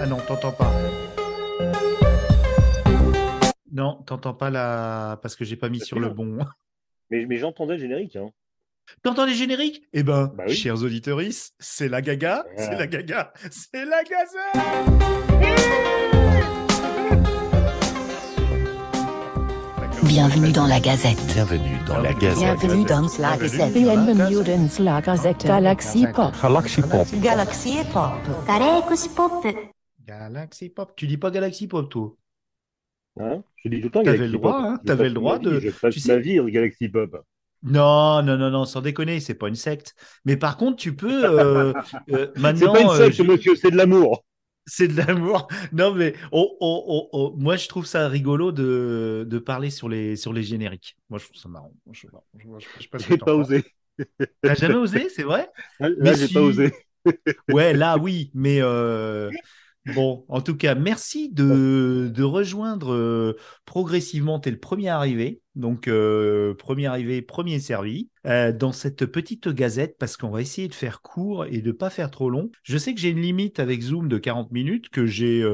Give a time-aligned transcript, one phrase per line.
[0.00, 0.72] Ah non, t'entends pas.
[3.72, 5.18] Non, t'entends pas la.
[5.22, 6.38] Parce que j'ai pas mis sur le bon.
[7.10, 8.14] Mais, mais j'entendais le générique.
[8.14, 8.30] Hein.
[9.02, 9.82] T'entends les génériques?
[9.92, 11.20] Eh ben, bah chers auditeurs,
[11.58, 12.50] c'est la gaga, ah.
[12.56, 14.98] c'est la gaga, c'est la gazette
[20.04, 21.18] Bienvenue dans la Gazette.
[21.26, 22.38] Bienvenue dans la Gazette.
[22.38, 23.72] Bienvenue dans la Gazette.
[23.72, 25.44] Bienvenue dans la Gazette.
[25.44, 26.32] Galaxy Pop.
[26.40, 27.06] Galaxy Pop.
[27.20, 28.12] Galaxy Pop.
[28.46, 29.46] Galaxy Pop.
[30.08, 30.94] Galaxy Pop.
[30.96, 32.16] Tu dis pas Galaxy Pop, toi?
[33.20, 34.66] Hein je dis tout le temps T'avais Galaxy le droit, Pop.
[34.66, 37.24] hein, t'avais le droit de- Je passe tu sais- ma vie Galaxy Pop.
[37.62, 39.94] Non, non, non, non, sans déconner, c'est pas une secte.
[40.24, 41.72] Mais par contre, tu peux euh,
[42.10, 44.24] euh, C'est pas une euh, secte, je- monsieur, c'est de l'amour.
[44.66, 45.48] C'est de l'amour.
[45.72, 49.88] Non, mais oh, oh, oh, oh, moi, je trouve ça rigolo de, de parler sur
[49.88, 50.96] les, sur les génériques.
[51.10, 51.72] Moi, je trouve ça marrant.
[51.90, 52.06] Je,
[52.98, 53.64] sais pas osé.
[54.44, 55.50] T'as jamais osé, c'est vrai?
[55.80, 56.34] Là, Mais j'ai si.
[56.34, 56.72] pas osé.
[57.50, 58.30] Ouais, là, oui.
[58.34, 59.30] Mais euh,
[59.86, 64.38] bon, en tout cas, merci de, de rejoindre euh, progressivement.
[64.40, 65.40] T'es le premier arrivé.
[65.54, 70.68] Donc, euh, premier arrivé, premier servi euh, dans cette petite gazette parce qu'on va essayer
[70.68, 72.50] de faire court et de pas faire trop long.
[72.62, 75.44] Je sais que j'ai une limite avec Zoom de 40 minutes que j'ai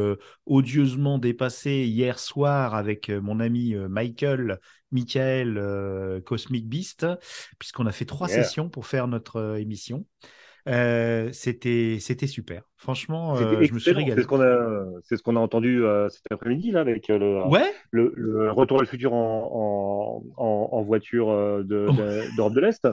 [0.47, 4.59] odieusement dépassé hier soir avec mon ami Michael,
[4.93, 7.07] Michael Cosmic Beast,
[7.59, 8.45] puisqu'on a fait trois Yeah.
[8.45, 10.05] sessions pour faire notre émission.
[10.67, 12.63] Euh, c'était c'était super.
[12.77, 14.17] Franchement, euh, je me suis régalé.
[14.17, 18.51] C'est ce qu'on a, ce entendu euh, cet après-midi là avec le, Ouais, le, le
[18.53, 22.89] retour à le futur en, en, en, en voiture de, de- d'Europe de l'Est.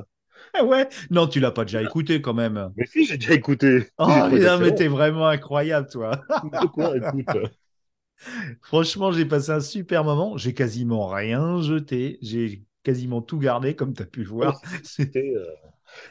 [0.64, 0.88] ouais.
[1.10, 2.72] Non, tu l'as pas déjà écouté quand même.
[2.76, 3.88] Mais si, j'ai déjà écouté.
[4.00, 6.24] Oh, non, mais t'es vraiment incroyable, toi.
[8.62, 10.38] Franchement, j'ai passé un super moment.
[10.38, 12.18] J'ai quasiment rien jeté.
[12.22, 14.62] J'ai quasiment tout gardé, comme tu as pu le voir.
[14.84, 15.34] C'était,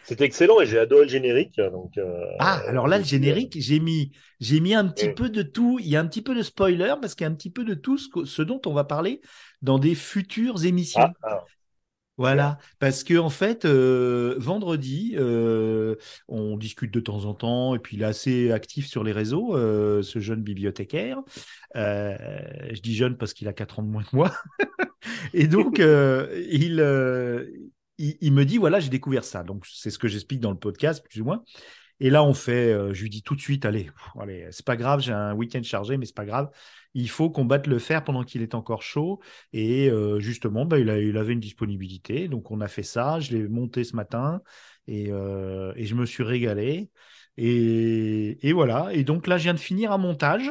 [0.04, 1.60] c'était excellent et j'ai adoré le générique.
[1.60, 5.28] Donc, euh, Ah, alors là, le euh, générique, j'ai mis, j'ai mis un petit peu
[5.28, 5.78] de tout.
[5.80, 7.64] Il y a un petit peu de spoiler parce qu'il y a un petit peu
[7.64, 9.20] de tout ce, dont on va parler
[9.62, 11.00] dans des futures émissions.
[11.00, 11.44] Ah, ah,
[12.16, 15.96] Voilà, parce que en fait, euh, vendredi, euh,
[16.28, 19.56] on discute de temps en temps, et puis il est assez actif sur les réseaux,
[19.56, 21.20] euh, ce jeune bibliothécaire.
[21.74, 24.32] Je dis jeune parce qu'il a 4 ans de moins que moi.
[25.34, 25.78] et donc,
[26.50, 26.80] il,
[28.20, 29.42] il, me dit, voilà, j'ai découvert ça.
[29.42, 31.44] Donc, c'est ce que j'explique dans le podcast, plus ou moins.
[32.00, 34.76] Et là, on fait, euh, je lui dis tout de suite, allez, allez, c'est pas
[34.76, 36.50] grave, j'ai un week-end chargé, mais c'est pas grave.
[36.94, 39.20] Il faut qu'on batte le fer pendant qu'il est encore chaud.
[39.52, 42.28] Et euh, justement, bah, il, avait une disponibilité.
[42.28, 43.20] Donc, on a fait ça.
[43.20, 44.40] Je l'ai monté ce matin
[44.86, 46.90] et, euh, et je me suis régalé.
[47.36, 48.88] Et, et voilà.
[48.92, 50.50] Et donc là, je viens de finir un montage.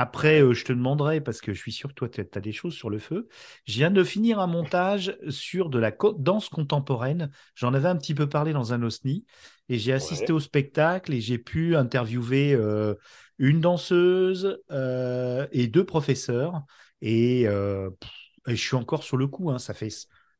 [0.00, 2.52] Après, euh, je te demanderai, parce que je suis sûr que toi, tu as des
[2.52, 3.26] choses sur le feu.
[3.66, 7.32] Je viens de finir un montage sur de la danse contemporaine.
[7.56, 9.24] J'en avais un petit peu parlé dans un OSNI.
[9.68, 12.94] Et j'ai assisté au spectacle et j'ai pu interviewer euh,
[13.38, 16.62] une danseuse euh, et deux professeurs.
[17.02, 18.10] Et, pff,
[18.46, 19.50] et je suis encore sur le coup.
[19.50, 19.88] Hein, ça fait...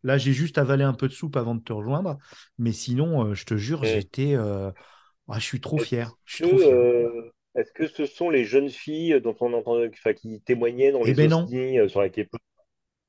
[0.05, 2.19] Là, j'ai juste avalé un peu de soupe avant de te rejoindre.
[2.59, 3.93] Mais sinon, je te jure, Ouais.
[3.93, 4.37] j'étais.
[4.37, 4.73] ah,
[5.35, 6.15] je suis trop fier.
[6.27, 6.77] Je suis trop fier.
[7.59, 11.05] Euh, est-ce que ce sont les jeunes filles dont on entend, enfin, qui témoignaient dans
[11.05, 11.51] Eh les ben non.
[11.51, 12.41] hostings, euh, sur la K-pop?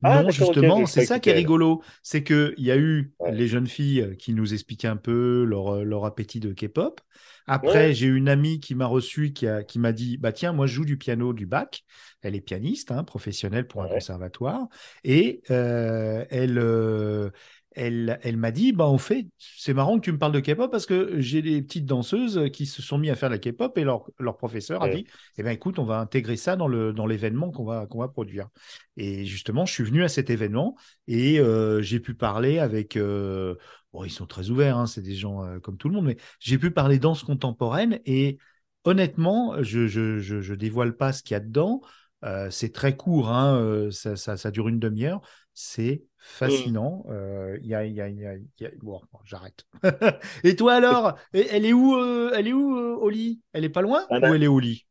[0.01, 1.83] Ah, non, justement, c'est ça qui est rigolo.
[2.03, 3.33] C'est qu'il y a eu Ouais.
[3.33, 7.01] les jeunes filles qui nous expliquaient un peu leur, euh, leur appétit de K-pop.
[7.47, 7.93] Après, Ouais.
[7.93, 10.73] j'ai une amie qui m'a reçu, qui a- qui m'a dit, bah tiens, moi je
[10.75, 11.83] joue du piano du bac.
[12.21, 13.89] Elle est pianiste, hein, professionnelle pour un Ouais.
[13.89, 14.67] conservatoire.
[15.03, 17.29] Et euh, elle, euh,
[17.71, 20.71] elle, elle m'a dit, bah en fait, c'est marrant que tu me parles de K-pop
[20.71, 23.77] parce que j'ai des petites danseuses qui se sont mis à faire de la K-pop
[23.77, 25.05] et leur, leur professeur a dit,
[25.37, 28.07] eh ben écoute, on va intégrer ça dans le dans l'événement qu'on va qu'on va
[28.07, 28.49] produire.
[28.97, 30.75] Et justement, je suis venu à cet événement
[31.07, 32.95] et euh, j'ai pu parler avec.
[32.97, 33.55] euh,
[33.93, 36.17] bon, ils sont très ouverts, hein, c'est des gens euh, comme tout le monde, mais
[36.39, 38.37] j'ai pu parler danse contemporaine et
[38.83, 41.81] honnêtement, je je, je, je dévoile pas ce qu'il y a dedans.
[42.25, 45.21] Euh, c'est très court, hein, euh, ça, ça, ça dure une demi-heure.
[45.53, 47.05] C'est fascinant.
[47.09, 49.19] Euh, Il y a, il y a, il y a, il y a- Bon, bon,
[49.25, 49.65] j'arrête.
[50.43, 54.05] et toi alors, elle est où, euh, elle est où, Oli Elle est pas loin
[54.09, 54.85] Ah, ou bah, elle est au lit?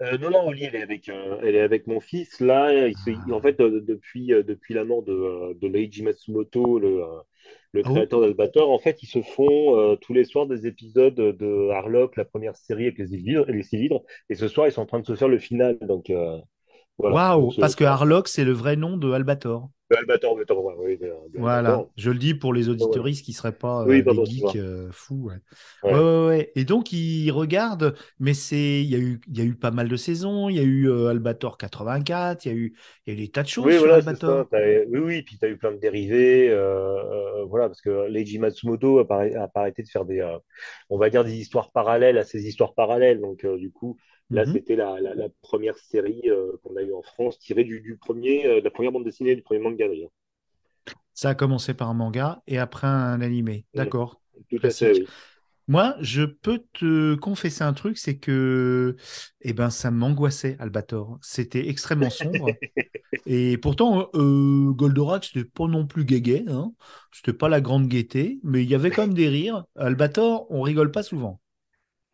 [0.00, 2.40] Non, non, non, Oli, elle est avec, elle est avec mon fils.
[2.40, 3.32] Là, il se- Ah.
[3.32, 7.02] en fait, depuis, depuis la mort de, de Leiji Matsumoto, le,
[7.72, 11.14] le Ah créateur d'Albator, en fait, ils se font euh, tous les soirs des épisodes
[11.14, 14.02] de Harlock, la première série avec les les Sylvidres.
[14.30, 15.78] Et ce soir, ils sont en train de se faire le final.
[15.82, 16.38] Donc, euh,
[16.98, 17.16] voilà.
[17.16, 19.70] Waouh ce- Parce que Harlock, c'est le vrai nom de Albator.
[19.90, 20.34] Le Albator,
[20.78, 20.98] oui,
[21.34, 21.90] Voilà, Albator.
[21.96, 25.30] je le dis pour les auditoristes qui seraient pas Oui, euh, des geeks euh, fous.
[25.30, 25.36] Ouais.
[25.82, 25.92] Ouais.
[25.94, 26.52] Ouais.
[26.56, 29.88] Et donc, ils regardent, mais c'est, il y a eu, y a eu pas mal
[29.88, 30.48] de saisons.
[30.48, 32.74] Il y a eu euh, Albator 84, il y a eu,
[33.06, 34.46] il y a eu des tas de choses Oui, sur voilà, Albator.
[34.50, 34.58] ça.
[34.90, 36.48] Oui, oui, puis tu as eu plein de dérivés.
[36.50, 40.38] euh, euh, voilà, parce que Leiji Matsumoto a, pas- arrêté de faire des, euh,
[40.90, 43.20] on va dire, des histoires parallèles à ces histoires parallèles.
[43.20, 43.96] Donc, euh, du coup,
[44.30, 44.52] là, Mhm.
[44.52, 47.96] c'était la, la, la première série euh, qu'on a eue en France, tirée du, du
[47.96, 50.10] premier, euh, de la première bande dessinée, du premier manga, d'ailleurs.
[51.14, 53.66] Ça a commencé par un manga et après un animé.
[53.74, 53.88] Mm.
[53.88, 55.08] D'accord, Tout à fait, oui.
[55.66, 58.96] Moi, je peux te confesser un truc, c'est que,
[59.40, 61.18] eh ben, ça m'angoissait, Albator.
[61.22, 62.58] C'était extrêmement sombre.
[63.26, 66.74] Et pourtant, euh, Goldorak, c'était pas non plus guégué, hein.
[67.12, 69.64] C'était pas la grande gaieté, mais il y avait quand même des rires.
[69.76, 71.40] Albator, on rigole pas souvent.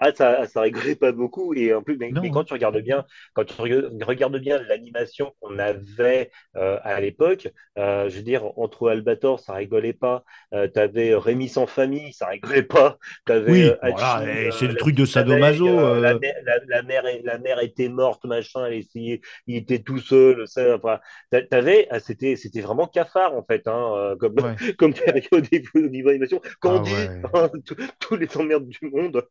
[0.00, 1.52] Ah, ça, ça rigolait pas beaucoup.
[1.54, 2.30] Et en plus, mais, mais hein.
[2.30, 3.04] quand tu regardes bien,
[3.34, 7.48] quand tu reg- regardes bien l'animation qu'on avait euh, à l'époque,
[7.78, 10.24] euh, je veux dire, entre Albator, ça rigolait pas.
[10.54, 12.98] Euh, t'avais Rémi sans famille, ça rigolait pas.
[13.26, 16.00] T'avais Oui, voilà, eh, c'est le la truc de sadomaso.
[16.00, 19.98] la, mère, la, la mère, la mère était morte, machin, elle essayait, il était tout
[19.98, 21.00] seul, ça, enfin,
[21.30, 24.56] t'a- t'avais, ah, c'était, c'était vraiment cafard, en fait, hein, comme, ouais.
[24.78, 26.40] comme période au niveau animation.
[26.64, 27.30] Ah Candy, ouais.
[27.34, 27.50] hein,
[27.98, 29.26] tous les emmerdes du monde.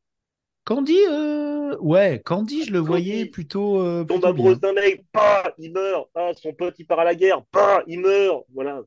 [0.65, 4.73] Candy, euh, ouais, Candy, je le voyais plutôt, euh, tombe plutôt amoureuse bien.
[4.73, 6.09] d'un mec, bah, il meurt.
[6.13, 8.45] Ah, son pote, il part à la guerre, bah, il meurt.
[8.53, 8.83] Voilà.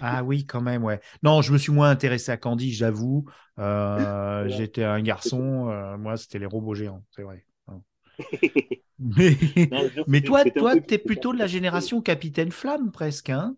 [0.00, 1.00] Ah oui, quand même, ouais.
[1.22, 3.24] Non, je me suis moins intéressé à Candy, j'avoue.
[3.58, 4.48] Euh, Voilà.
[4.48, 7.44] j'étais un garçon, euh, moi, c'était les robots géants, c'est vrai.
[7.68, 7.80] Hein.
[8.98, 9.36] Mais,
[9.70, 13.56] Non, je toi, toi, t'es plutôt de la génération Capitaine Flamme, presque, hein?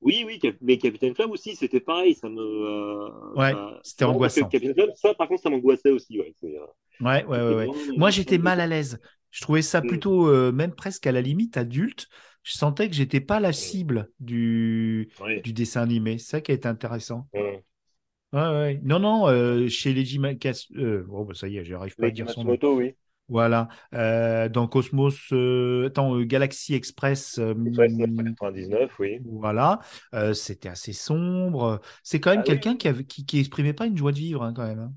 [0.00, 2.14] Oui, oui, mais Capitaine Flamme aussi, c'était pareil.
[2.14, 4.48] Ça me, euh, Ouais, ça, c'était angoissant.
[4.48, 6.18] Capitaine Flamme, ça, par contre, ça m'angoissait aussi.
[6.20, 6.66] Ouais, euh,
[7.00, 7.70] Ouais, ouais, ouais, ouais.
[7.96, 9.00] Moi, j'étais mal à l'aise.
[9.30, 12.06] Je trouvais ça Mm, plutôt, euh, même presque à la limite adulte.
[12.42, 15.10] Je sentais que j'étais pas la mm, cible du,
[15.42, 16.18] du dessin animé.
[16.18, 17.28] C'est ça qui est intéressant.
[17.32, 17.62] mm.
[18.32, 18.80] Ouais, ouais.
[18.82, 20.18] Non, non, euh, chez Leiji
[20.76, 22.58] euh, bon, bah, ça y est, j'arrive pas à dire son nom.
[22.62, 22.94] Oui.
[23.28, 23.68] Voilà.
[23.94, 25.32] Euh, dans Cosmos,
[25.86, 29.22] attends, Galaxy Express, euh, Express hmm, 999, oui.
[29.24, 29.80] voilà.
[30.34, 31.80] C'était assez sombre.
[32.02, 32.76] C'est quand même Ah quelqu'un oui.
[32.76, 34.80] qui, qui, qui exprimait pas une joie de vivre, hein, quand même.
[34.80, 34.92] hein.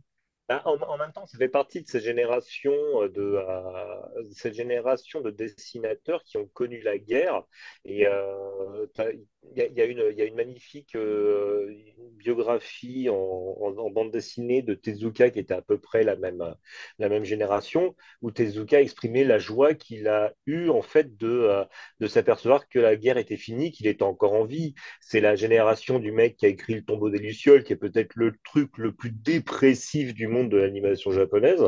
[0.52, 5.22] Bah, en, même temps, ça fait partie de cette génération euh, de euh, cette génération
[5.22, 7.44] de dessinateurs qui ont connu la guerre.
[7.86, 9.26] Et euh, il
[9.56, 11.74] il y y a une magnifique euh,
[12.18, 16.56] biographie en, bande dessinée de Tezuka qui était à peu près la même,
[17.00, 21.66] la même génération, où Tezuka exprimait la joie qu'il a eue en fait de, euh,
[22.00, 24.76] de s'apercevoir que la guerre était finie, qu'il était encore en vie.
[25.02, 28.16] C'est la génération du mec qui a écrit Le tombeau des Lucioles, qui est peut-être
[28.16, 31.64] le truc le plus dépressif du monde de l'animation japonaise.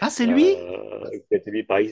[0.00, 0.56] Ah, c'est lui?
[0.56, 1.10] Euh.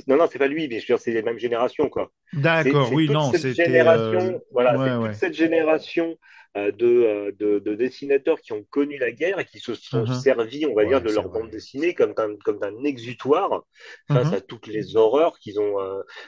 [0.06, 2.12] Non, non, c'est pas lui, mais je veux dire, c'est les mêmes générations, quoi.
[2.56, 6.18] C'est D'accord, c'est oui, toute non, cette euh, génération, voilà, Ouais, c'est toute cette génération
[6.56, 10.06] euh, de, de, de dessinateurs qui ont connu la guerre et qui se sont Mhm.
[10.06, 13.62] servis, on va dire, de c'est leur bande dessinée comme d'un comme d'un exutoire
[14.12, 14.34] face Mhm.
[14.34, 15.76] à toutes les horreurs qu'ils ont,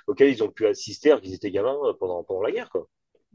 [0.07, 2.87] auxquelles ils ont pu assister alors qu'ils étaient gamins pendant, pendant la guerre, quoi.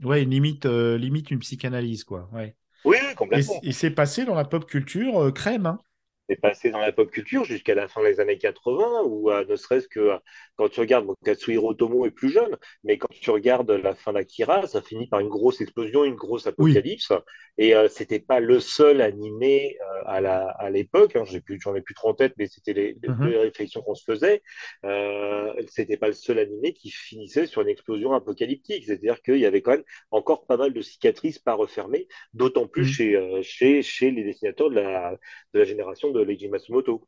[0.03, 2.29] Ouais, limite, limite une psychanalyse, quoi.
[2.33, 2.55] Ouais.
[2.85, 2.97] Oui,
[3.31, 3.61] Et, complètement.
[3.63, 5.81] et c'est passé dans la pop culture crème, hein?
[6.29, 9.55] Est passé dans la pop culture jusqu'à la fin des années 80, ou euh, ne
[9.55, 10.17] serait-ce que euh,
[10.55, 14.13] quand tu regardes, bon, Katsuhiro Otomo est plus jeune, mais quand tu regardes la fin
[14.13, 16.85] d'Akira, ça finit par une grosse explosion, une grosse Oui.
[16.85, 17.11] apocalypse,
[17.57, 21.59] et euh, c'était pas le seul animé euh, à la à l'époque, hein, j'ai plus,
[21.61, 23.29] j'en ai plus trop en tête, mais c'était les, les, Mhm.
[23.29, 24.41] les réflexions qu'on se faisait,
[24.85, 29.45] euh, c'était pas le seul animé qui finissait sur une explosion apocalyptique, c'est-à-dire qu'il y
[29.45, 32.85] avait quand même encore pas mal de cicatrices pas refermées, d'autant plus Mhm.
[32.85, 35.17] chez, chez, chez les dessinateurs de la,
[35.53, 37.07] de la génération de Leiji Matsumoto.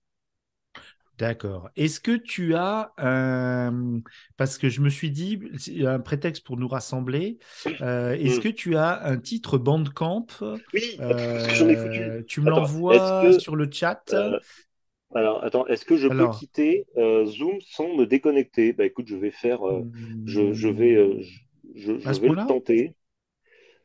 [1.18, 1.70] D'accord.
[1.76, 4.02] Est-ce que tu as un...
[4.38, 5.40] Parce que je me suis dit,
[5.84, 7.40] un prétexte pour nous rassembler.
[7.82, 8.42] euh, est-ce Mm.
[8.42, 10.28] que tu as un titre Bandcamp?
[10.74, 12.14] Oui, parce que j'en ai foutu.
[12.14, 14.14] Euh, tu me l'envoies que sur le chat?
[14.14, 14.40] euh,
[15.16, 18.74] alors attends, est-ce que je peux quitter euh, Zoom sans me déconnecter?
[18.74, 19.84] Bah écoute, je vais faire, euh,
[20.26, 22.48] je, je vais, euh, hmm, je, je à ce vais le point-là?
[22.48, 22.96] tenter.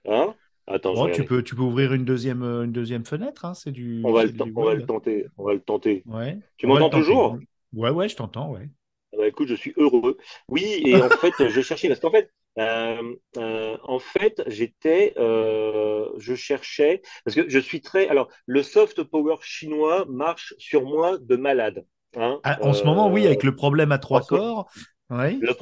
[0.06, 0.36] Hein?
[0.72, 3.72] Attends, Bon, tu peux, tu peux ouvrir une deuxième, euh, une deuxième fenêtre, hein, c'est
[4.04, 6.06] On du, va c'est le, ten- du on va le tenter, on va le tenter.
[6.06, 7.40] Ouais, Tu m'entends toujours?
[7.72, 8.70] Ouais, ouais, je t'entends, ouais.
[9.12, 10.16] Ah Bah, écoute, je suis heureux.
[10.48, 16.08] Oui, et en fait, je cherchais parce qu'en fait, euh, euh, en fait, j'étais, euh,
[16.18, 18.08] je cherchais parce que je suis très.
[18.08, 21.84] Alors, le soft power chinois marche sur moi de malade.
[22.16, 24.68] Hein, Ah, en ce moment, oui, avec le problème à trois corps.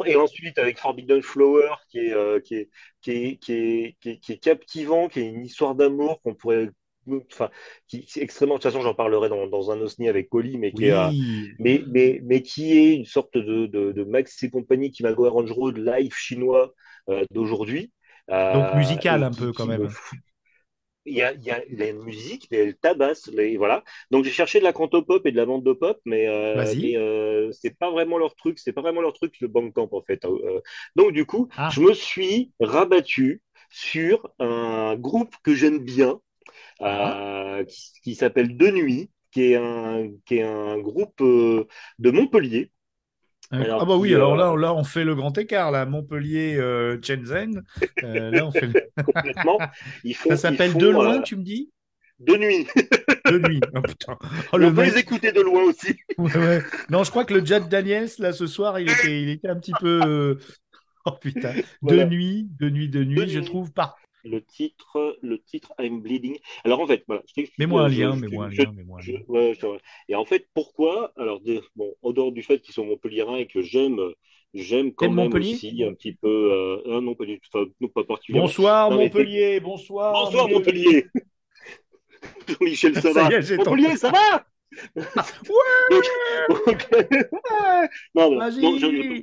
[0.06, 4.10] Et ensuite avec Forbidden Flower, qui est, euh, qui est, qui est, qui est, qui
[4.10, 6.70] est, qui est captivant, qui est une histoire d'amour qu'on pourrait,
[7.32, 7.50] enfin,
[7.88, 8.56] qui, est extrêmement.
[8.56, 11.10] De toute façon, j'en parlerai dans, dans un osni avec Oli, mais qui est, euh,
[11.58, 15.52] mais, mais, mais qui est une sorte de, de, de Max et compagnie qui Range
[15.52, 16.74] Road live chinois
[17.08, 17.92] euh, d'aujourd'hui.
[18.30, 19.88] Euh, Donc musical un peu quand même.
[19.88, 20.18] fout-
[21.06, 23.26] Il y a, y a la musique, elle tabasse.
[23.28, 23.82] Les, voilà.
[24.10, 27.50] Donc j'ai cherché de la cantopop et de la bande pop, mais, euh, mais euh,
[27.52, 28.58] c'est pas vraiment leur truc.
[28.58, 30.24] C'est pas vraiment leur truc le Bandcamp en fait.
[30.26, 30.60] Euh,
[30.96, 31.68] donc du coup, Ah.
[31.68, 36.20] je me suis rabattu sur un groupe que j'aime bien,
[36.82, 42.72] euh, qui, qui s'appelle De Nuit, qui est un, qui est un groupe de Montpellier.
[43.52, 45.84] Alors, ah bah oui, alors euh, là, là, on fait le grand écart, là.
[45.86, 47.62] Montpellier, euh, Shenzhen.
[48.04, 49.58] Euh, là, on fait le- complètement.
[50.04, 51.70] Ils font, Ça s'appelle De Loin, euh, tu me dis?
[52.20, 52.66] De Nuit.
[53.30, 53.60] De nuit.
[53.74, 54.16] Oh putain.
[54.22, 55.94] Oh, On le peut les écouter de loin aussi.
[56.18, 56.62] Ouais, ouais.
[56.90, 59.56] Non, je crois que le Jack Daniels, là, ce soir, il était, il était un
[59.56, 60.38] petit peu.
[61.06, 61.52] Oh putain.
[61.80, 62.04] Voilà.
[62.04, 63.46] De nuit, de nuit, de nuit, De je nuit.
[63.46, 63.96] trouve pas.
[64.24, 66.38] Le titre, le titre I'm Bleeding.
[66.64, 67.58] Alors en fait, voilà, je t'explique.
[67.58, 69.66] Mets-moi un lien, mets-moi un lien, mets-moi un ouais, je-
[70.08, 73.46] Et en fait, pourquoi Alors de- bon, en dehors du fait qu'ils sont Montpelliérains et
[73.46, 73.98] que j'aime,
[74.52, 76.28] j'aime quand même Montpellier aussi un petit peu.
[76.52, 77.48] euh, ah non, pas du tout.
[77.54, 78.46] Enfin, non, pas particulièrement.
[78.46, 79.60] Bonsoir, Non, Montpellier.
[79.60, 80.12] Bonsoir.
[80.12, 81.06] Bonsoir Montpellier.
[82.60, 84.46] Michel, ça, Ça va y est, Montpellier, ça va
[85.90, 86.04] Donc-
[86.66, 86.88] donc-
[88.14, 88.60] non, non, Vas-y.
[88.62, 89.20] non, je ne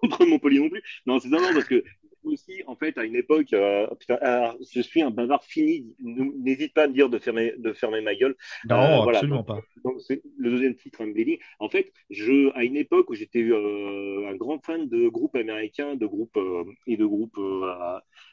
[0.00, 0.82] contre Montpellier non plus.
[1.06, 1.82] Non, c'est ça, non, parce que
[2.26, 5.94] aussi, en fait, à une époque, euh, putain, alors, je suis un bavard fini.
[6.00, 8.36] N'hésite pas à me dire de fermer, de fermer ma gueule.
[8.64, 9.60] Non, Euh, voilà, absolument pas.
[9.84, 11.38] donc c'est le deuxième titre, I'm Bleeding.
[11.60, 15.94] En fait, je, à une époque où j'étais euh, un grand fan de groupes américains,
[15.96, 16.38] de groupes
[16.86, 17.38] et de groupes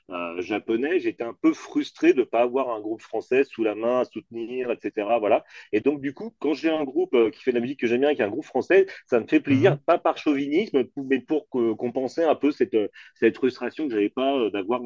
[0.10, 3.64] euh, euh, japonais, j'étais un peu frustré de ne pas avoir un groupe français sous
[3.64, 5.20] la main à soutenir, etc.
[5.20, 5.44] Voilà.
[5.72, 7.88] Et donc, du coup, quand j'ai un groupe euh, qui fait de la musique que
[7.88, 9.80] j'aime bien, qui est un groupe français, ça me fait plaisir, Mhm.
[9.86, 12.76] pas par chauvinisme, mais pour compenser un peu cette,
[13.16, 14.82] cette frustration que j'avais pas euh, d'avoir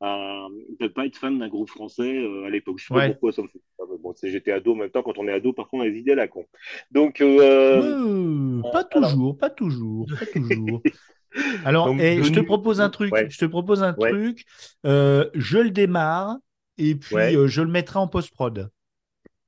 [0.00, 2.78] de pas être fan d'un groupe français euh, à l'époque.
[2.78, 3.00] Je sais Ouais.
[3.00, 3.60] pas pourquoi ça me fait.
[4.00, 5.02] Bon, j'étais ado en même temps.
[5.02, 6.46] Quand on est ado, par contre, on a des idées à la con.
[6.90, 10.82] Donc, euh, Euh, pas toujours, pas toujours, pas toujours.
[11.64, 13.12] Alors, Donc, eh, je te propose un truc.
[13.12, 13.28] Ouais.
[13.28, 14.10] Je te propose un Ouais.
[14.10, 14.44] truc.
[14.86, 16.36] Euh, je le démarre
[16.78, 17.36] et puis Ouais.
[17.36, 18.70] euh, je le mettrai en post-prod.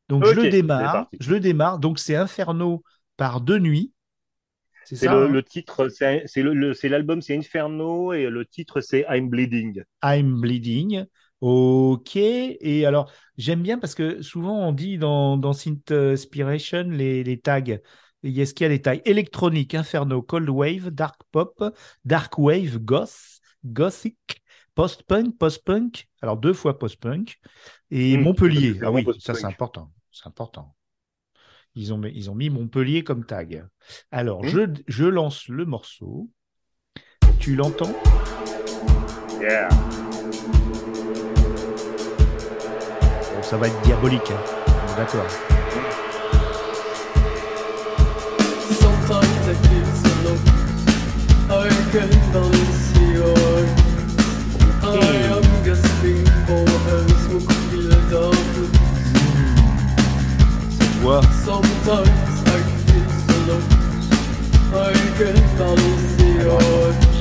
[0.09, 1.09] Donc, je le démarre.
[1.21, 1.79] Je le démarre.
[1.79, 2.83] Donc, c'est Inferno
[3.17, 3.93] par deux nuits.
[4.85, 5.29] C'est le, hein?
[5.29, 9.83] le titre, c'est l'album, c'est Inferno et le titre c'est I'm Bleeding.
[10.03, 11.07] I'm bleeding.
[11.41, 12.17] Ok.
[12.17, 17.41] Et alors, j'aime bien parce que souvent on dit dans, dans Synth Inspiration les, les
[17.41, 17.63] tags.
[18.23, 21.63] Il y a ce qu'il y a les tags électronique, inferno, cold wave, dark pop,
[22.05, 24.43] dark wave, goth, gothic,
[24.75, 26.09] post-punk, post-punk.
[26.21, 27.39] Alors deux fois post-punk
[27.91, 28.79] et Mmh, Montpellier.
[28.83, 29.91] Ah oui, ça c'est important.
[30.13, 30.75] C'est important.
[31.75, 33.67] Ils ont, mis- ils ont mis Montpellier comme tag.
[34.11, 34.49] Alors, Mmh.
[34.49, 36.31] je, je lance le morceau.
[37.41, 37.93] Tu l'entends?
[39.41, 39.69] Yeah.
[43.35, 44.31] Bon, ça va être diabolique.
[44.31, 44.95] hein.
[44.97, 45.27] D'accord.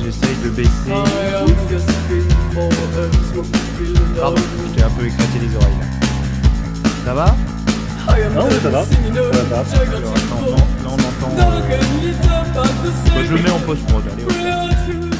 [0.02, 0.70] J'essaye de baisser.
[4.18, 4.40] Pardon,
[4.82, 5.72] un peu éclaté les oreilles.
[7.04, 7.36] Ça va?
[8.06, 8.86] Non, attends, boat.
[9.14, 11.30] non, là on entend.
[13.14, 14.02] Bah, je le mets en post-prod.
[14.12, 15.11] Allez, hop.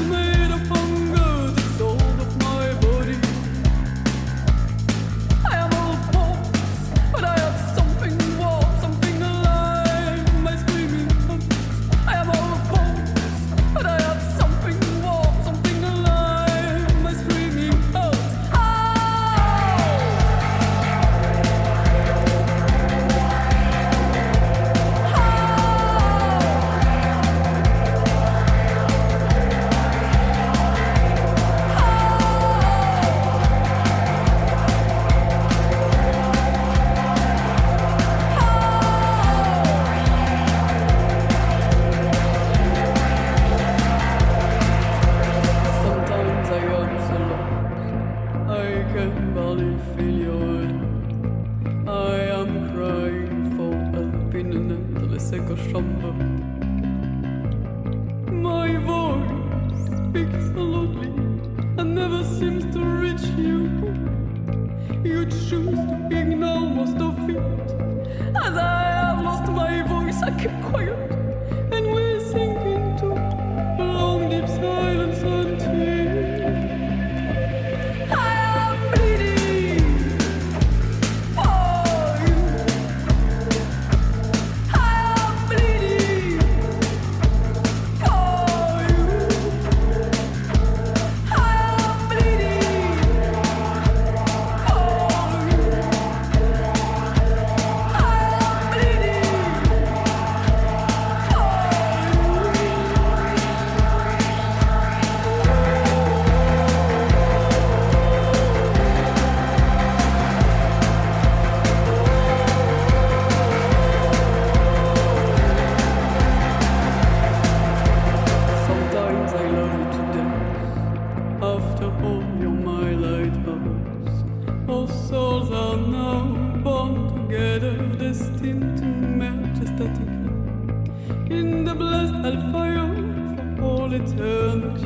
[134.53, 134.77] Sometimes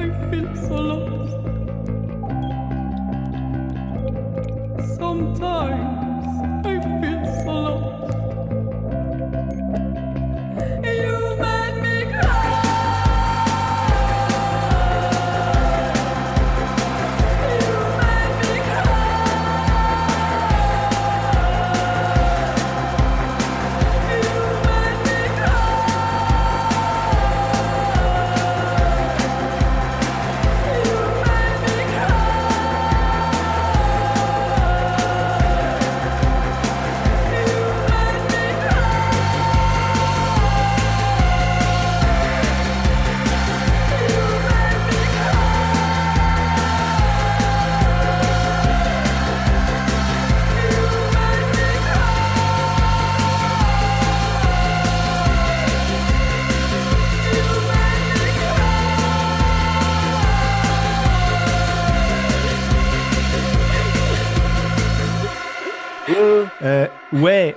[0.00, 1.34] I feel so lost.
[4.96, 7.95] Sometimes I feel so lost.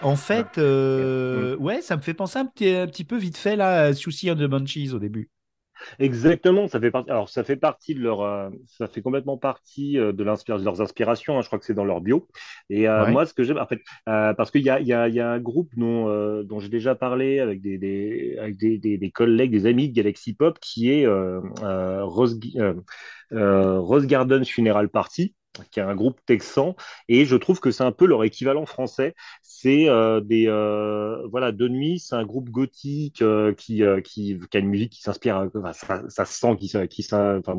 [0.03, 3.55] En fait, euh, ouais, ça me fait penser un petit, un petit peu vite fait
[3.55, 5.29] là, à Suicide and the Banshees au début.
[5.97, 7.09] Exactement, ça fait partie.
[7.09, 11.37] Alors, ça fait partie de leur, euh, ça fait complètement partie euh, de, leurs inspirations.
[11.37, 12.27] hein, je crois que c'est dans leur bio.
[12.69, 13.11] Et euh, Ouais.
[13.13, 15.39] moi, ce que j'aime, en fait, parce qu'il y a, y a, y a un
[15.39, 19.65] groupe dont, dont j'ai déjà parlé avec des, des, avec des, des, des collègues, des
[19.65, 22.39] amis de Galaxy Pop, qui est Rose,
[23.31, 25.33] Rose Garden Funeral Party
[25.71, 26.75] qui est un groupe texan,
[27.07, 29.15] et je trouve que c'est un peu leur équivalent français.
[29.43, 34.59] C'est euh, des euh, voilà de nuit, c'est un groupe gothique euh, qui, qui a
[34.59, 37.55] une musique qui s'inspire, ça, ça se sent qui qui ça, enfin,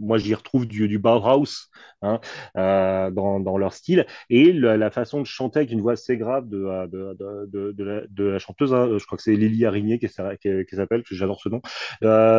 [0.00, 1.68] moi j'y retrouve du du Bauhaus
[2.02, 2.20] hein,
[2.54, 6.86] dans dans leur style et la façon de chanter avec une voix assez grave de
[6.86, 11.40] de de, la, chanteuse, hein, je crois que c'est Lily Arigné qui, s'appelle- que j'adore
[11.40, 11.60] ce nom.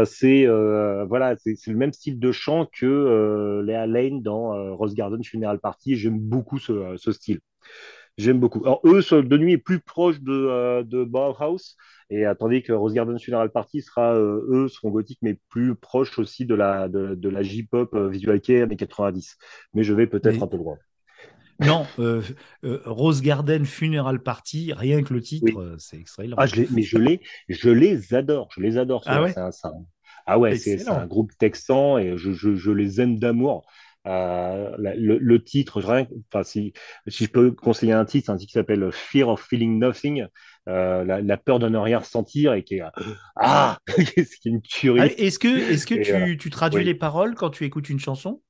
[0.06, 0.46] C'est
[1.08, 5.96] voilà, c'est le même style de chant que Léa Lane dans Rose Garden Funeral Party.
[5.98, 7.40] J'aime beaucoup ce, ce style.
[8.18, 8.62] J'aime beaucoup.
[8.64, 11.76] Alors, eux, de nuit est plus proche de, euh, de Bauhaus,
[12.12, 15.74] et euh, tandis que Rose Garden Funeral Party sera, euh, eux, seront gothiques, mais plus
[15.74, 19.38] proche aussi de la, de, de la J-pop euh, visual kei années 90.
[19.74, 20.78] Mais je vais peut-être Mais- un peu loin.
[21.60, 22.22] Non, euh,
[22.66, 25.54] euh, Rose Garden Funeral Party, rien que le titre, Oui.
[25.58, 26.38] euh, c'est extraordinaire.
[26.40, 29.04] Ah, je mais je les, je les adore, je les adore.
[29.06, 29.38] Ah ouais?
[29.38, 29.72] un- un-
[30.26, 33.66] ah ouais, c'est un groupe texan et je, je, je les aime d'amour.
[34.06, 35.82] Euh, le, le titre,
[36.34, 36.74] enfin si,
[37.08, 40.26] si je peux conseiller un titre, un titre qui s'appelle Fear of Feeling Nothing,
[40.68, 42.82] euh, la, la peur de ne rien ressentir et qui est
[43.38, 43.78] ah,
[44.18, 44.62] c'est une
[44.98, 45.08] Ah, tuerie.
[45.08, 46.86] Est-ce que, est-ce que Et tu, tu traduis Oui.
[46.86, 48.42] les paroles quand tu écoutes une chanson?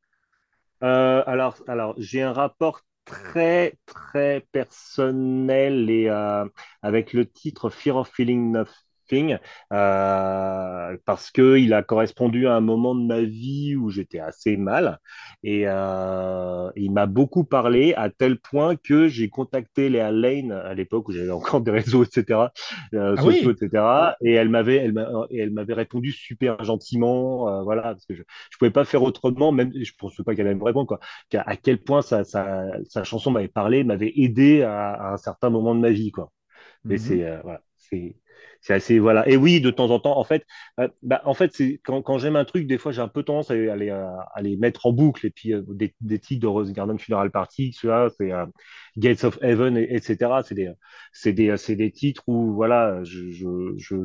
[0.84, 6.46] Euh, alors, alors j'ai un rapport très, très personnel et, euh,
[6.82, 8.74] avec le titre Fear of Feeling Nothing,
[9.72, 15.00] euh, parce qu'il a correspondu à un moment de ma vie où j'étais assez mal.
[15.44, 20.74] Et euh, il m'a beaucoup parlé à tel point que j'ai contacté Léa Lane à
[20.74, 22.52] l'époque où j'avais encore des réseaux, etc.,
[22.94, 23.52] euh, Ah sociaux, oui.
[23.52, 24.18] etc.
[24.22, 24.78] Et elle m'avait,
[25.32, 29.52] elle m'avait répondu super gentiment, euh, voilà, parce que je, je pouvais pas faire autrement,
[29.52, 31.00] même je pense pas qu'elle allait me répondre, quoi
[31.36, 35.50] à quel point sa, sa, sa chanson m'avait parlé, m'avait aidé à, à un certain
[35.50, 36.32] moment de ma vie, quoi.
[36.88, 38.18] Mais c'est voilà, c'est
[38.64, 39.28] c'est assez voilà.
[39.30, 40.46] Et oui, de temps en temps, en fait,
[40.80, 43.24] euh, bah, en fait, c'est quand, quand j'aime un truc, des fois, j'ai un peu
[43.24, 45.26] tendance à, les, à, les mettre en boucle.
[45.28, 48.10] Et puis euh, des, des titres de Rose Garden Funeral Party, c'est euh,
[48.98, 50.44] Gates of Heaven, et- etc.
[50.44, 50.72] C'est des
[51.12, 53.96] c'est des c'est des titres où voilà, je je, je,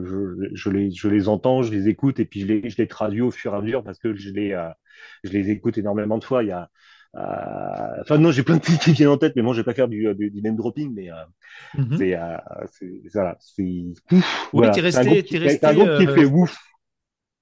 [0.54, 3.20] je, les je les entends, je les écoute et puis je les je les traduis
[3.22, 4.68] au fur et à mesure parce que je les euh,
[5.24, 6.42] je les écoute énormément de fois.
[6.42, 6.70] Il y a
[7.14, 9.74] Enfin, non, j'ai plein de titres qui viennent en tête, mais bon, je vais pas
[9.74, 11.14] faire du, du, du name dropping, mais euh,
[11.74, 11.96] Mhm.
[11.98, 12.36] c'est euh,
[13.12, 13.98] voilà, c'est ouf.
[14.12, 14.70] Oui, voilà.
[14.72, 16.56] t'es C'est un resté- groupe qui, t'es c'est un resté, groupe qui euh, fait ouf.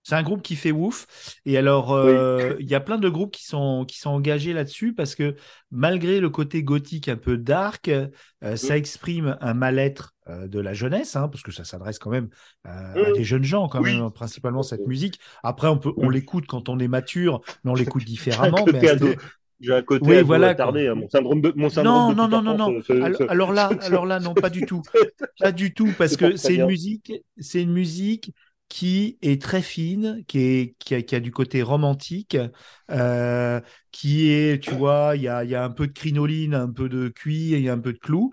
[0.09, 1.09] C'est un groupe qui fait ouf.
[1.47, 4.95] Et alors, euh, il y a plein de groupes qui sont, qui sont engagés là-dessus
[4.95, 5.35] parce que
[5.73, 8.09] malgré le côté gothique un peu dark, euh,
[8.55, 12.29] ça exprime un mal-être euh, de la jeunesse, hein, parce que ça s'adresse quand même
[12.69, 13.15] euh, à Mm.
[13.15, 13.97] des jeunes gens, quand Oui.
[13.99, 15.19] même, principalement cette musique.
[15.43, 16.13] Après, on, peut, on Mm.
[16.13, 18.05] l'écoute quand on est mature, mais on l'écoute
[18.61, 18.65] différemment.
[18.73, 18.81] mais
[19.61, 20.95] j'ai un côté Oui, voilà, attardé, hein.
[20.95, 23.27] Mon syndrome de, mon syndrome Non, de non, non, non, non.
[23.29, 24.83] Alors, là, alors là, non, pas du tout.
[25.39, 28.33] Pas du tout, parce que c'est une musique, c'est une musique
[28.69, 32.37] qui est très fine, qui est qui a, qui a du côté romantique,
[32.91, 33.61] euh,
[33.93, 36.89] qui est, tu vois, il y a, y a un peu de crinoline, un peu
[36.89, 38.33] de cuir, il y a un peu de clou.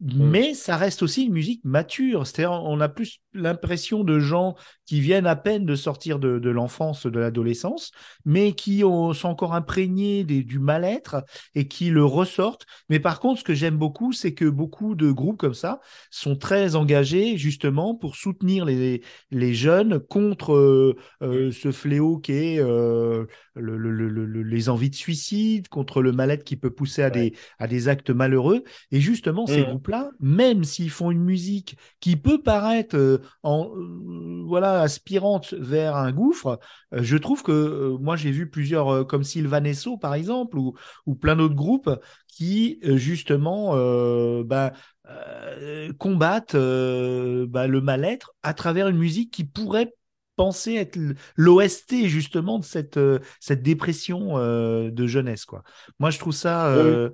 [0.00, 2.26] Mais ça reste aussi une musique mature.
[2.26, 4.54] C'est-à-dire, on a plus l'impression de gens
[4.86, 7.90] qui viennent à peine de sortir de, l'enfance, de l'adolescence,
[8.24, 11.22] mais qui ont- sont encore imprégnés du mal-être
[11.54, 12.64] et qui le ressortent.
[12.88, 16.36] Mais par contre, ce que j'aime beaucoup, c'est que beaucoup de groupes comme ça sont
[16.36, 22.58] très engagés justement pour soutenir les, les jeunes contre euh, euh, ce fléau qui est
[22.60, 27.02] euh, le- le- le- le- les envies de suicide, contre le mal-être qui peut pousser
[27.02, 28.62] à, des, à des actes malheureux.
[28.90, 29.64] Et justement, ces Mhm.
[29.64, 35.96] groupes-là, même s'ils font une musique qui peut paraître euh, en, euh, voilà, aspirante vers
[35.96, 36.58] un gouffre,
[36.94, 40.74] euh, je trouve que euh, moi, j'ai vu plusieurs, euh, comme Sylvanesso, par exemple, ou,
[41.06, 41.90] ou plein d'autres groupes
[42.28, 44.72] qui, euh, justement, euh, bah,
[45.08, 49.92] euh, combattent euh, bah, le mal-être à travers une musique qui pourrait
[50.40, 50.98] penser être
[51.36, 55.44] l'OST justement de cette, euh, cette dépression euh, de jeunesse.
[55.44, 55.62] Quoi.
[55.98, 57.10] Moi, je trouve ça, euh,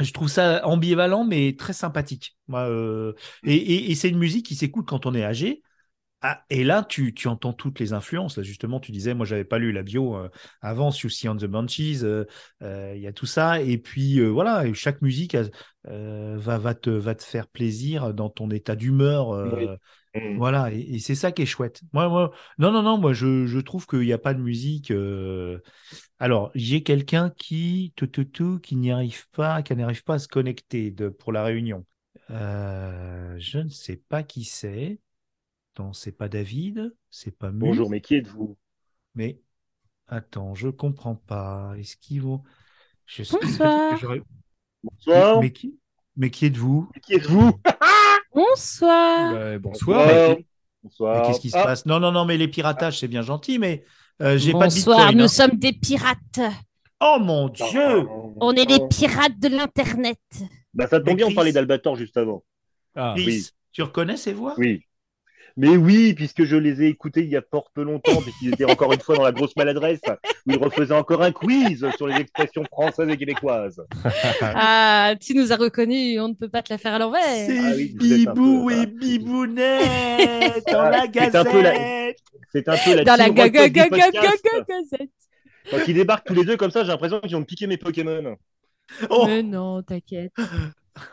[0.00, 2.36] je trouve ça ambivalent, mais très sympathique.
[2.48, 2.68] Moi,
[3.44, 5.62] et et- et c'est une musique qui s'écoute quand on est âgé.
[6.22, 8.36] Ah, et là, tu, tu entends toutes les influences.
[8.38, 10.28] Là, justement, tu disais, moi, j'avais pas lu la bio euh,
[10.62, 12.24] avant, Susie and the Banshees, euh,
[12.62, 13.60] euh, il y a tout ça.
[13.62, 15.44] Et puis, voilà, chaque musique a-
[15.84, 19.28] va, va, te, va te faire plaisir dans ton état d'humeur.
[19.56, 19.66] Oui.
[20.16, 20.36] Mm.
[20.38, 21.82] Voilà, et, et c'est ça qui est chouette.
[21.92, 24.90] Moi, moi, non, non, non, moi, je, je trouve qu'il n'y a pas de musique.
[24.90, 25.58] euh,
[26.18, 30.18] Alors, j'ai quelqu'un qui, tout, tout, tout, qui n'y arrive pas, qui n'arrive pas à
[30.18, 31.84] se connecter de, pour la réunion.
[32.30, 35.00] Euh, je ne sais pas qui c'est.
[35.78, 38.56] Non, c'est pas David, c'est pas Mu, Bonjour, mais qui êtes-vous?
[39.14, 39.40] Mais
[40.08, 41.74] attends, je comprends pas.
[41.78, 42.42] Est-ce qu'ils vont
[43.06, 43.94] je sais Bonsoir.
[43.94, 44.22] que j'aurais-
[44.82, 45.40] Bonsoir.
[45.40, 45.78] Mais qui,
[46.16, 46.88] mais qui êtes-vous?
[46.94, 47.60] Mais qui êtes-vous?
[48.36, 49.32] Bonsoir.
[49.32, 50.06] Bah, bonsoir.
[50.06, 50.46] Mais-
[50.82, 51.16] Bonsoir.
[51.20, 51.86] Mais qu'est-ce qui se Ah, passe?
[51.86, 53.82] Non, non, non, mais les piratages, c'est bien gentil, mais
[54.22, 55.18] euh, j'ai pas de Bonsoir, bitcoin.
[55.18, 55.28] nous hein.
[55.28, 56.40] sommes des pirates.
[57.00, 58.06] Oh mon Dieu
[58.40, 60.18] On est les pirates de l'Internet.
[60.74, 62.44] Bah, ça tombe bien, on parlait d'Albator juste avant.
[62.94, 63.46] Ah, Chris, oui.
[63.72, 64.54] tu reconnais ces voix?
[64.58, 64.82] Oui.
[65.58, 68.70] Mais oui, puisque je les ai écoutés il y a fort peu longtemps, puisqu'ils étaient
[68.70, 70.00] encore une fois dans la grosse maladresse,
[70.46, 73.80] où ils refaisaient encore un quiz sur les expressions françaises et québécoises.
[74.42, 77.22] Ah, tu nous as reconnus, on ne peut pas te la faire à l'envers.
[77.24, 78.86] C'est Ah oui, vous êtes un Bibou peu, et voilà.
[78.86, 82.18] Bibounette dans Ah, la c'est un peu la- gazette
[82.52, 84.44] C'est un peu la Dans la team ga ga Rocket du ga ga ga podcast.
[84.44, 85.10] ga gazette.
[85.70, 88.36] Quand ils débarquent tous les deux comme ça, j'ai l'impression qu'ils ont piqué mes Pokémon.
[89.10, 90.32] Oh Mais non, t'inquiète.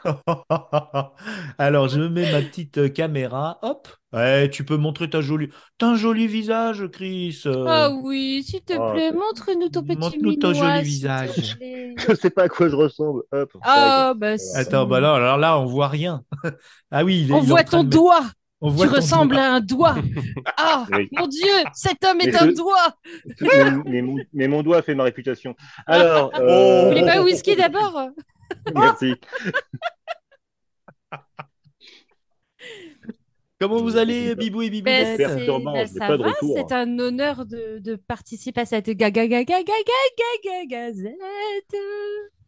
[1.58, 3.60] Alors, je mets ma petite euh, caméra.
[3.62, 3.88] Hop.
[4.14, 5.50] Ouais, tu peux montrer ta jolie...
[5.78, 7.42] T'as un joli visage, Chris.
[7.48, 7.66] euh.
[7.68, 11.58] Ah oui, s'il te Oh, plaît, montre-nous ton petit Montre-nous ton minois, joli visage.
[11.98, 13.24] Je sais pas à quoi je ressemble.
[13.32, 13.52] Hop.
[13.64, 14.56] Ah, bah si.
[14.58, 16.24] Attends, bah là, alors là, on voit rien.
[16.92, 18.24] ah oui, il est, On il voit ton de doigt.
[18.62, 19.44] On voit Tu ton ressembles doigt.
[19.44, 19.96] à un doigt.
[20.58, 21.10] Ah, Oui.
[21.12, 22.96] mon Dieu, cet homme est Mais un ce- doigt.
[23.86, 25.56] mais, mon, mais mon doigt fait ma réputation.
[25.88, 26.32] Alors.
[26.36, 26.40] Oh.
[26.42, 28.10] euh, Vous voulez pas un whisky d'abord
[28.76, 29.16] Merci.
[33.60, 36.54] Comment vous allez, Bibou et Ben, Perturbant, ben, n'ai ça pas de va, retour.
[36.58, 39.74] c'est un honneur de, de participer à cette gaga gaga gaga
[40.44, 41.14] gaga gazette.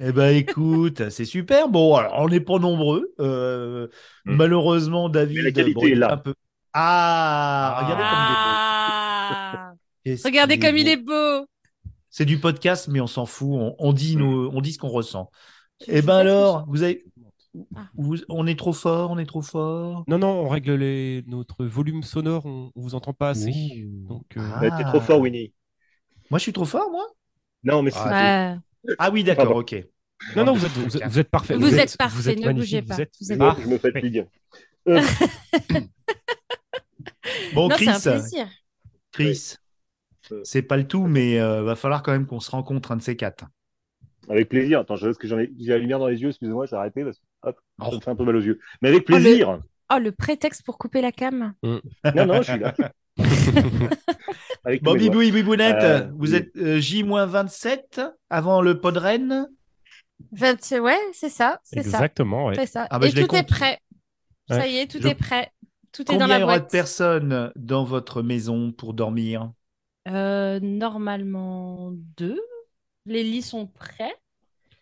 [0.01, 1.69] Eh ben, écoute, c'est super.
[1.69, 3.13] Bon, alors, on n'est pas nombreux.
[3.21, 3.87] Euh.
[4.25, 5.37] Malheureusement, David.
[5.37, 6.13] Mais la qualité bon, il est là.
[6.13, 6.33] Un peu...
[6.73, 9.71] Ah, regardez Ah.
[9.71, 10.21] comme il est beau.
[10.25, 11.45] Regardez comme il est beau.
[12.09, 13.49] C'est du podcast, mais on s'en fout.
[13.53, 15.31] On, on dit nos, on dit ce qu'on ressent.
[15.87, 17.03] Eh ben alors, vous avez,
[17.75, 17.87] Ah.
[17.95, 20.03] vous- on est trop fort, on est trop fort.
[20.07, 21.23] Non, non, on règle les...
[21.27, 23.85] notre volume sonore, on, on vous entend pas assez.
[24.07, 24.61] Donc, euh, Ah.
[24.61, 25.53] Ouais, T'es trop fort, Winnie.
[26.29, 27.05] Moi, je suis trop fort, moi?
[27.63, 27.99] Non, mais c'est.
[28.01, 28.93] Ah, Ouais.
[28.99, 29.75] Ah oui, d'accord, ok.
[30.35, 31.55] Non, non, vous êtes, vous êtes, vous êtes parfait.
[31.55, 32.97] Vous êtes parfait, vous êtes ne bougez vous pas.
[32.99, 34.27] êtes- Vous êtes- je, Ah, je me fatigue.
[37.53, 38.47] Bon, non, c'est un Chris, plaisir.
[39.11, 39.55] Chris,
[40.31, 40.37] Oui.
[40.43, 43.01] c'est pas le tout, mais euh, va falloir quand même qu'on se rencontre un de
[43.01, 43.45] ces quatre.
[44.29, 44.79] Avec plaisir.
[44.79, 47.03] Attends, je parce que j'en ai, j'ai la lumière dans les yeux, excusez-moi, j'ai arrêté
[47.03, 47.95] parce que hop, ça Oh.
[47.95, 48.59] me fait un peu mal aux yeux.
[48.81, 49.59] Mais avec Oh, le- plaisir.
[49.93, 51.53] Oh, le prétexte pour couper la cam.
[51.63, 51.79] Non,
[52.25, 52.73] non, je suis là.
[54.63, 54.95] avec Bon.
[54.95, 56.35] Bibou et Bibounette, Euh, vous oui.
[56.35, 59.47] êtes euh, J-27 avant le podren
[60.31, 60.71] 20...
[60.81, 61.97] Ouais, c'est ça, c'est ça.
[61.97, 62.55] Exactement, ouais.
[62.55, 62.87] C'est ça.
[62.89, 63.79] Ah bah, Et tout est prêt.
[64.49, 65.51] Ça y est, tout Je- est prêt.
[65.91, 66.71] Tout est dans Combien la il y aura de boîte.
[66.71, 69.51] personnes dans votre maison pour dormir?
[70.07, 72.39] Euh, normalement deux.
[73.05, 74.15] Les lits sont prêts.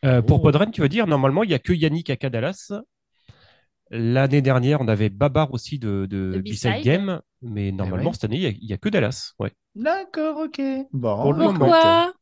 [0.05, 0.43] Euh, pour Oh.
[0.43, 2.71] Podren, tu veux dire, normalement, il n'y a que Yannick à Cadalas.
[3.89, 6.83] L'année dernière, on avait Babar aussi de, de De B-Side.
[6.83, 8.13] Game, mais normalement, ouais.
[8.13, 9.33] cette année, il n'y a, il y a que Dallas.
[9.39, 9.51] Ouais.
[9.75, 10.59] D'accord, ok.
[10.93, 11.59] Bon, Pour le bah, moment.
[11.59, 12.13] Pourquoi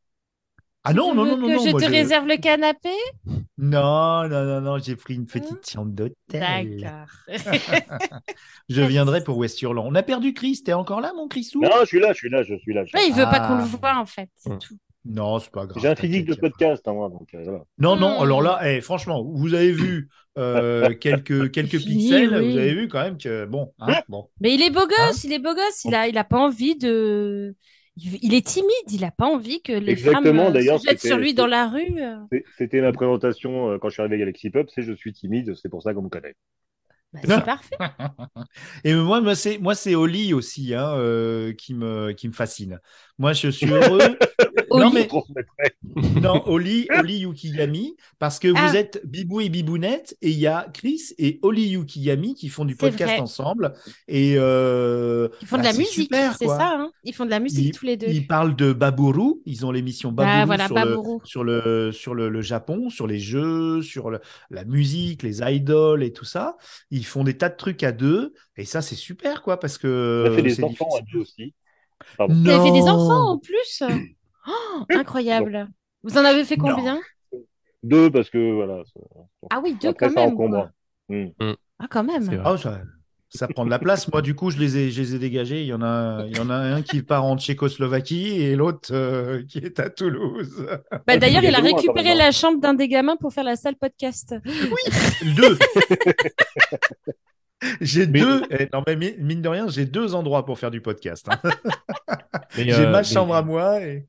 [0.84, 1.64] Ah non, Tu non, veux non, non, que non.
[1.64, 2.90] je moi, te réserve le canapé?
[3.56, 6.80] Non, non, non, non, j'ai pris une petite chambre d'hôtel.
[6.80, 7.08] D'accord.
[8.68, 9.86] Je viendrai pour West-Hurland.
[9.86, 11.60] On a perdu Chris, t'es encore là, mon Chrisou?
[11.62, 12.84] Non, je suis là, je suis là, je suis là.
[12.84, 12.96] je.
[12.96, 13.48] Ouais, il veut pas Ah.
[13.48, 14.58] qu'on le voit en fait, c'est Hum.
[14.58, 14.76] tout.
[15.04, 15.82] Non, c'est pas grave.
[15.82, 17.64] J'ai un physique de podcast, hein, moi, donc euh, voilà.
[17.78, 18.22] Non, non, Hmm.
[18.22, 22.52] alors là, eh, franchement, vous avez vu euh, quelques, quelques pixels, oui.
[22.52, 24.28] vous avez vu quand même que, bon, hein, bon.
[24.40, 25.84] Mais il est beau Hein gosse, il est beau gosse.
[25.84, 27.54] Il a, il a pas envie de.
[27.96, 28.70] Il il est timide.
[28.90, 31.34] Il a pas envie que les Exactement, femmes euh, d'ailleurs, se jettent c'était- sur lui
[31.34, 32.00] dans la rue.
[32.30, 35.12] C'est- C'était ma présentation euh, quand je suis arrivé à Galaxy Pop, c'est je suis
[35.12, 36.34] timide, c'est pour ça qu'on me connaît.
[37.12, 37.76] Bah, c'est parfait.
[38.84, 42.80] Et moi, moi c'est moi, c'est Oli aussi hein, euh, qui me qui me fascine.
[43.18, 44.16] Moi, je suis heureux.
[44.70, 45.08] non Oli mais
[46.22, 48.68] non, Oli, Oli Yukiyami, parce que Ah.
[48.68, 52.64] vous êtes Bibou et Bibounette, et il y a Chris et Oli Yukiyami qui font
[52.64, 53.20] du podcast vrai.
[53.20, 53.74] ensemble.
[54.08, 56.76] Et euh, Ils font de bah, la musique, super, c'est ça.
[56.78, 58.08] Hein ils font de la musique Ils, tous les deux.
[58.08, 61.18] ils parlent de Baburu, ils ont l'émission Baburu, Ah, voilà, sur, Baburu.
[61.20, 64.20] Le, sur, le, sur le, le Japon, sur les jeux, sur le-
[64.50, 66.56] la musique, les idoles et tout ça.
[66.90, 70.24] Ils font des tas de trucs à deux, et ça c'est super quoi, parce que
[70.28, 71.52] On a fait des enfants à deux aussi.
[72.18, 72.34] Pardon.
[72.34, 73.82] Vous avez fait des enfants en plus
[74.48, 75.68] Oh, Incroyable.
[76.02, 76.74] Vous en avez fait Non.
[76.74, 77.00] combien?
[77.84, 78.82] Deux parce que voilà.
[78.84, 79.00] ça-
[79.50, 80.34] Ah oui, deux Après, quand ça même.
[80.34, 80.68] encombre.
[81.08, 81.26] Hmm.
[81.78, 82.42] Ah, quand même.
[82.44, 82.80] Ah, ça,
[83.28, 84.10] ça prend de la place.
[84.12, 85.60] Moi, du coup, je les ai, je les ai dégagés.
[85.62, 88.90] Il y en a, il y en a un qui part en Tchécoslovaquie et l'autre
[88.92, 90.66] euh, qui est à Toulouse.
[91.06, 92.16] Bah, D'ailleurs, il a quand récupéré hein.
[92.16, 94.34] la chambre d'un des gamins pour faire la salle podcast.
[95.36, 95.58] Deux.
[97.80, 98.42] J'ai Mais- deux.
[98.50, 101.26] eh, non, mais mi- mine de rien, j'ai deux endroits pour faire du podcast.
[101.30, 101.38] hein.
[102.56, 103.80] J'ai euh, ma mais- chambre à moi.
[103.82, 104.06] Et...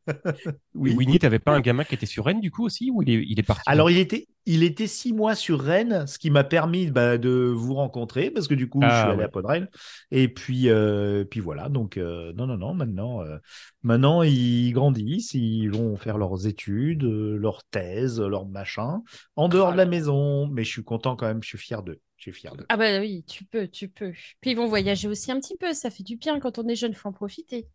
[0.75, 0.93] Oui.
[0.95, 3.23] Winnie, t'avais pas un gamin qui était sur Rennes du coup aussi ou il est,
[3.27, 3.61] il est parti?
[3.67, 7.29] Alors, il était, il était six mois sur Rennes, ce qui m'a permis bah, de
[7.55, 9.23] vous rencontrer parce que du coup, je Ah, suis allé ouais.
[9.25, 9.67] à Podren.
[10.11, 11.69] Et puis, euh, puis voilà.
[11.69, 12.73] Donc, euh, non, non, non.
[12.73, 13.37] Maintenant, euh,
[13.83, 19.01] maintenant, ils grandissent, ils vont faire leurs études, euh, leurs thèses, leurs machins,
[19.37, 20.47] en dehors de la maison.
[20.47, 21.41] Mais je suis content quand même.
[21.43, 21.99] Je suis fier d'eux.
[22.23, 22.65] Je suis fier d'eux.
[22.69, 24.13] Ah bah oui, tu peux, tu peux.
[24.39, 26.75] Puis ils vont voyager aussi un petit peu, ça fait du bien quand on est
[26.75, 27.67] jeune, faut en profiter.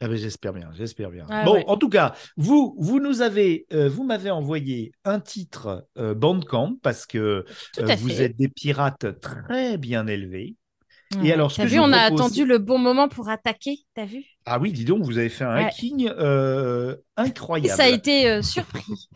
[0.00, 1.24] Ah ben, j'espère bien, j'espère bien.
[1.30, 1.64] Ah bon, ouais.
[1.66, 6.76] en tout cas, vous, vous nous avez, euh, vous m'avez envoyé un titre euh, Bandcamp
[6.82, 7.46] parce que
[7.78, 8.20] euh, vous fait.
[8.20, 10.56] êtes des pirates très bien élevés.
[11.14, 11.32] Ouais.
[11.32, 14.04] alors, ce T'as que vu, je on a attendu le bon moment pour attaquer, t'as
[14.04, 14.24] vu?
[14.46, 15.64] Ah oui, dis donc, vous avez fait un Ouais.
[15.66, 17.68] hacking euh, Et incroyable.
[17.68, 19.08] ça a été euh, surpris.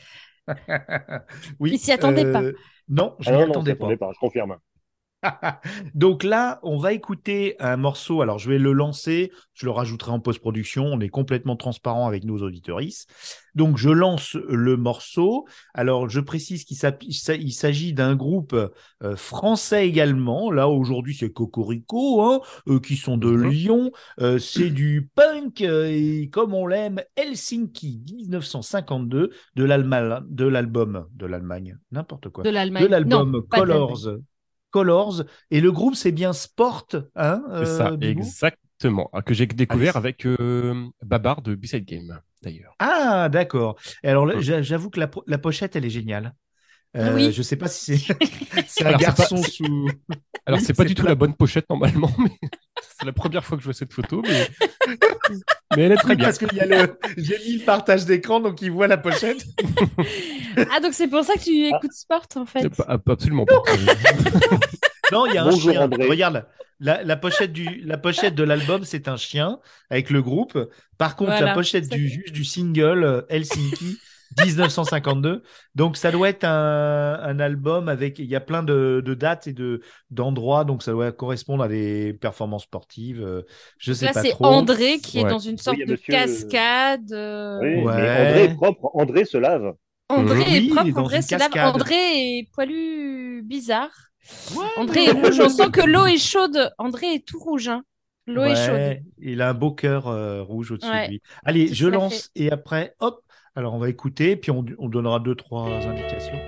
[1.60, 2.42] oui, Il s'y attendait pas.
[2.88, 3.86] Non, je Ah non, attendais pas.
[3.86, 4.56] attendait pas, je confirme.
[5.94, 8.22] Donc là, on va écouter un morceau.
[8.22, 9.32] Alors, je vais le lancer.
[9.54, 10.84] Je le rajouterai en post-production.
[10.84, 13.06] On est complètement transparent avec nos auditorices.
[13.54, 15.46] Donc, je lance le morceau.
[15.74, 18.54] Alors, je précise qu'il s'agit d'un groupe
[19.02, 20.50] euh, français également.
[20.52, 23.48] Là, aujourd'hui, c'est Cocorico, hein, euh, qui sont de Mhm.
[23.50, 23.90] Lyon.
[24.20, 31.26] Euh, c'est du punk et comme on l'aime, Helsinki 1952 de l'Allemagne, de l'album de
[31.26, 32.82] l'Allemagne, n'importe quoi De l'Allemagne.
[32.84, 33.42] de l'album.
[33.50, 34.06] Colors.
[34.70, 35.24] Colors.
[35.50, 36.86] Et le groupe, c'est bien Sport.
[37.16, 39.10] Hein, C'est ça, euh, exactement.
[39.12, 42.74] Ah, Que j'ai découvert avec euh, Babar de B-Side Game, d'ailleurs.
[42.78, 43.76] Ah, d'accord.
[44.04, 46.34] Alors, j'a- j'avoue que la, la pochette, elle est géniale.
[46.96, 47.32] Euh, Ah oui.
[47.32, 48.16] Je sais pas si c'est
[48.66, 49.90] c'est un Alors, c'est pas- garçon c'est- sous.
[50.46, 52.30] Alors, c'est pas c'est du tout la bonne pochette normalement, mais
[52.98, 54.48] c'est la première fois que je vois cette photo, mais,
[55.76, 56.24] mais elle est très Oui, bien.
[56.24, 56.98] parce qu'il y a le.
[57.18, 59.44] J'ai mis le partage d'écran, donc il voit la pochette.
[60.72, 62.62] Ah, donc c'est pour ça que tu écoutes sport en fait.
[62.62, 63.62] C'est pas- Absolument pas.
[65.12, 65.82] Non, il y a un Bonjour, chien.
[65.82, 66.06] André.
[66.06, 66.46] Regarde,
[66.80, 69.58] la, la pochette du, la pochette de l'album, c'est un chien
[69.90, 70.58] avec le groupe.
[70.96, 73.98] Par contre, la pochette du juste du single euh, Helsinki
[74.44, 75.42] 1952.
[75.74, 78.18] Donc, ça doit être un, un album avec.
[78.18, 80.64] Il y a plein de, de dates et de d'endroits.
[80.64, 83.22] Donc, ça doit correspondre à des performances sportives.
[83.22, 83.42] euh,
[83.78, 84.34] Je sais Là, pas c'est.
[84.40, 87.12] André qui est dans une sorte de monsieur- cascade.
[87.12, 87.96] euh, Oui, Ouais.
[87.96, 89.74] mais André est propre, André se lave.
[90.08, 91.50] André Oui, est propre, André se lave.
[91.74, 91.94] André
[92.38, 93.90] est poilu bizarre.
[94.54, 95.40] Ouais, André est rouge.
[95.40, 96.70] On sent que l'eau est chaude.
[96.78, 97.68] André est tout rouge.
[97.68, 97.82] Hein.
[98.26, 99.02] L'eau est chaude.
[99.18, 101.22] Il a un beau cœur euh, rouge au-dessus Ouais, de lui.
[101.44, 103.22] Allez, je lance et après, hop.
[103.58, 106.38] Alors, on va écouter, puis on, on donnera deux, trois indications.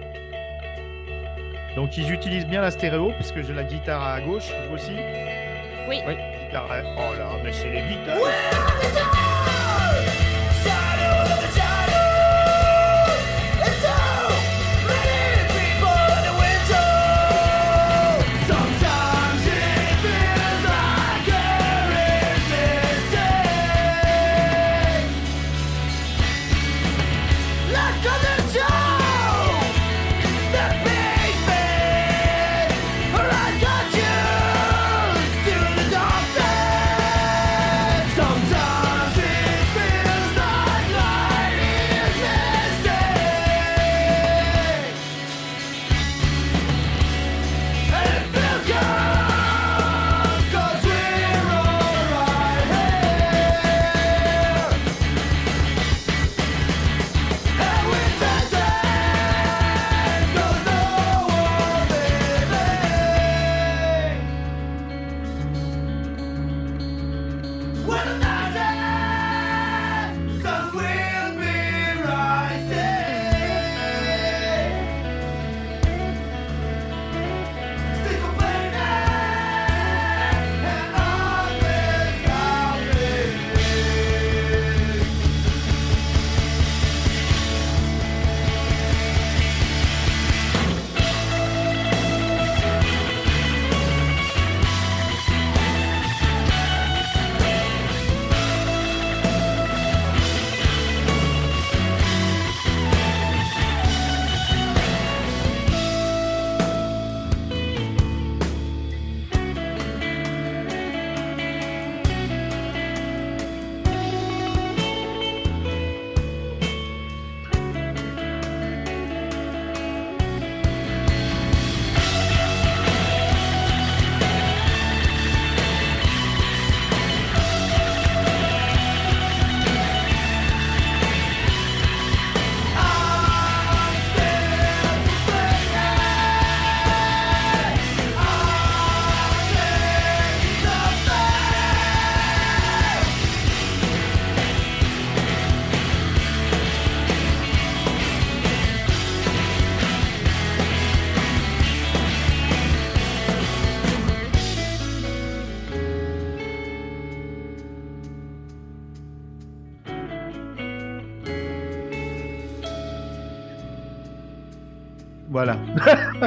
[1.74, 4.92] Donc, ils utilisent bien la stéréo, puisque j'ai la guitare à gauche, vous aussi?
[5.88, 5.98] Oui.
[6.06, 6.14] Oui.
[6.46, 8.16] Guitare à- Oh là, mais c'est les guitares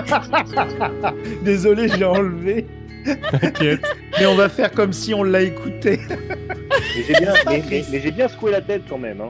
[1.44, 2.66] Désolé, j'ai enlevé.
[3.32, 3.86] T'inquiète.
[4.20, 6.00] Mais on va faire comme si on l'a écouté.
[6.10, 9.20] Mais j'ai bien, mais, mais- mais j'ai bien secoué la tête quand même.
[9.22, 9.30] Hein.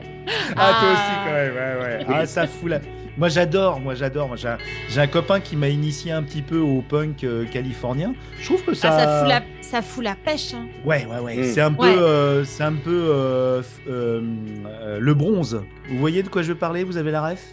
[0.55, 1.53] Ah, toi aussi, quand même.
[1.53, 2.05] Ouais, ouais.
[2.07, 2.79] Ah, ça fout la.
[3.17, 3.79] Moi, j'adore.
[3.79, 4.27] Moi, j'adore.
[4.27, 8.13] Moi, j'ai un, copain qui m'a initié un petit peu au punk euh, californien.
[8.39, 8.89] Je trouve que ça.
[8.91, 10.53] Ah, ça, fout la, ça fout la pêche.
[10.53, 10.67] hein.
[10.85, 11.37] Ouais, ouais, ouais.
[11.37, 11.43] Mm.
[11.45, 11.95] C'est un peu, Ouais.
[11.97, 14.21] euh, c'est un peu euh, euh,
[14.67, 15.63] euh, le bronze.
[15.89, 16.83] Vous voyez de quoi je veux parler?
[16.83, 17.43] Vous avez la ref?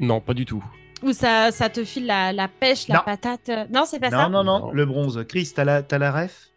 [0.00, 0.62] Non, pas du tout.
[1.06, 3.00] Ou ça, ça te file la, la pêche, la Non.
[3.04, 3.50] patate.
[3.70, 4.70] Non, c'est pas Non, ça non, non, Non.
[4.72, 5.24] le bronze.
[5.28, 6.48] Chris, t'as la, t'as la ref?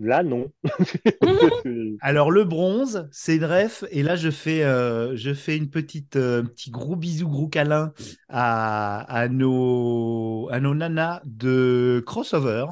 [0.00, 0.50] Là, non.
[2.00, 6.16] Alors le bronze, c'est une ref, et là je fais, euh, je fais une petite,
[6.16, 7.92] euh, petit gros bisou, gros câlin
[8.30, 12.64] à, à nos, à nos nanas de crossover,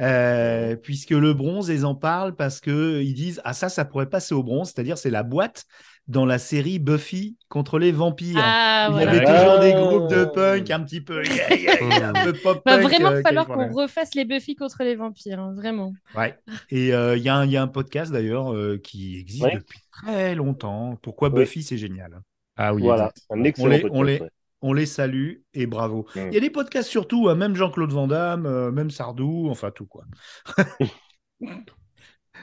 [0.00, 4.10] euh, puisque le bronze, ils en parlent parce que ils disent ah ça, ça pourrait
[4.10, 5.64] passer au bronze, c'est-à-dire c'est la boîte
[6.06, 8.36] dans la série Buffy contre les vampires.
[8.42, 9.10] Ah, Il y voilà.
[9.12, 12.62] avait toujours des groupes de punk un petit peu, yeah, yeah, yeah, un peu pop
[12.62, 12.82] punk.
[12.82, 15.94] vraiment euh, falloir qu'on refasse les Buffy contre les vampires, hein, vraiment.
[16.14, 16.38] Ouais.
[16.70, 19.44] Et euh, il y, a un- il y a un podcast d'ailleurs euh, qui existe
[19.44, 19.54] Ouais.
[19.56, 20.98] depuis très longtemps.
[21.00, 21.40] Pourquoi Ouais.
[21.40, 22.20] Buffy, c'est génial.
[22.56, 23.98] Ah oui, voilà, On excellent les, podcast.
[23.98, 24.28] on, les, ouais.
[24.62, 26.06] on les salue et bravo.
[26.14, 26.20] Mm.
[26.28, 29.70] Il y a des podcasts surtout, hein, même Jean-Claude Van Damme, euh, même Sardou, enfin
[29.70, 30.04] tout quoi.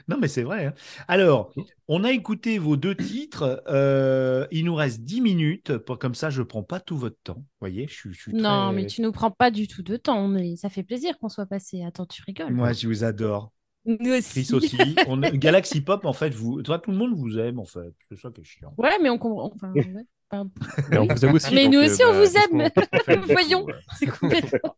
[0.08, 0.66] non mais c'est vrai.
[0.68, 0.74] hein.
[1.08, 1.54] Alors,
[1.88, 3.64] on a écouté vos deux titres.
[3.68, 5.78] euh, il nous reste 10 minutes.
[5.78, 7.36] Pour, comme ça, je prends pas tout votre temps.
[7.38, 9.84] Vous voyez, je, suis- je suis Non, très- mais tu nous prends pas du tout
[9.84, 10.28] de temps.
[10.28, 11.84] Mais ça fait plaisir qu'on soit passé.
[11.84, 12.54] Attends, tu rigoles.
[12.54, 13.52] Moi, je vous adore.
[13.86, 14.44] Nous aussi.
[14.46, 14.78] Chris aussi.
[15.08, 15.18] On...
[15.34, 16.62] Galaxy Pop, en fait, vous...
[16.62, 17.94] toi, tout le monde vous aime, en fait.
[18.08, 18.74] C'est ça qui est chiant.
[18.78, 19.52] Ouais, mais on comprend.
[19.56, 20.52] enfin, ouais, pardon.
[20.92, 21.54] Mais on vous aime aussi.
[21.56, 23.24] Mais donc, nous euh, aussi, on bah, vous aime.
[23.32, 23.66] Voyons.
[23.66, 24.76] plus, C'est complètement.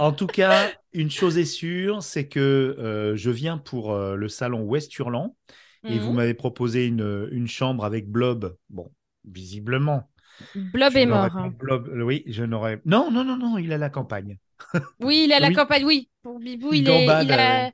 [0.00, 2.40] En tout cas, une chose est sûre, c'est que
[2.78, 5.36] euh, je viens pour euh, le salon West Hurlant
[5.88, 6.16] et vous Mhm.
[6.16, 8.56] m'avez proposé une, une chambre avec Blob.
[8.68, 8.90] Bon,
[9.24, 10.10] visiblement.
[10.54, 11.36] Blob je est mort.
[11.36, 11.52] hein.
[11.58, 12.80] Blob- Oui, je n'aurais.
[12.84, 14.38] Non, non, non, non, il est à la campagne.
[15.00, 15.54] Oui, il est à la Oui.
[15.54, 15.84] campagne.
[15.84, 17.06] Oui, pour Bibou, Il il est.
[17.06, 17.70] gambade, il a-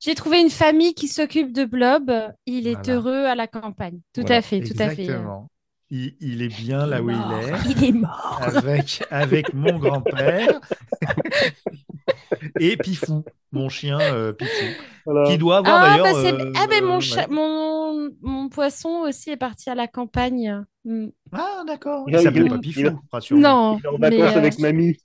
[0.00, 2.10] J'ai trouvé une famille qui s'occupe de Blob.
[2.46, 2.94] Il est Voilà.
[2.94, 4.00] heureux à la campagne.
[4.14, 5.02] Tout Voilà, à fait, tout à fait.
[5.02, 5.50] Exactement.
[5.92, 7.40] Il, il est bien là où mort.
[7.42, 8.38] il est, Il est mort.
[8.42, 10.60] avec, avec mon grand-père
[12.60, 14.66] et Pifou, mon chien euh, Pifou,
[15.04, 15.28] Voilà.
[15.30, 16.04] qui doit avoir Ah, d'ailleurs.
[16.14, 16.32] bah, c'est...
[16.34, 17.26] euh, ah ben mon, euh, ouais.
[17.30, 20.64] mon, mon poisson aussi est parti à la campagne.
[20.84, 21.08] Hmm.
[21.32, 22.04] Ah, d'accord.
[22.08, 23.48] Il Il s'appelle il- pas il Pifou, rassure-moi.
[23.48, 24.96] Non, Il est en mais, vacances euh, avec mamie.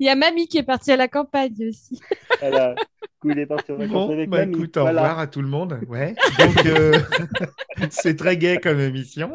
[0.00, 2.00] il y a mamie qui est partie à la campagne aussi.
[2.40, 2.74] Voilà.
[2.74, 2.82] Du
[3.20, 4.54] coup, il est parti en vacances Bon, avec bah mamie.
[4.54, 5.00] écoute, au Voilà.
[5.02, 5.80] revoir à tout le monde.
[5.88, 6.14] Ouais.
[6.38, 7.00] Donc, euh,
[7.90, 9.32] c'est très gai comme émission.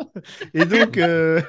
[0.54, 1.42] Et donc, euh,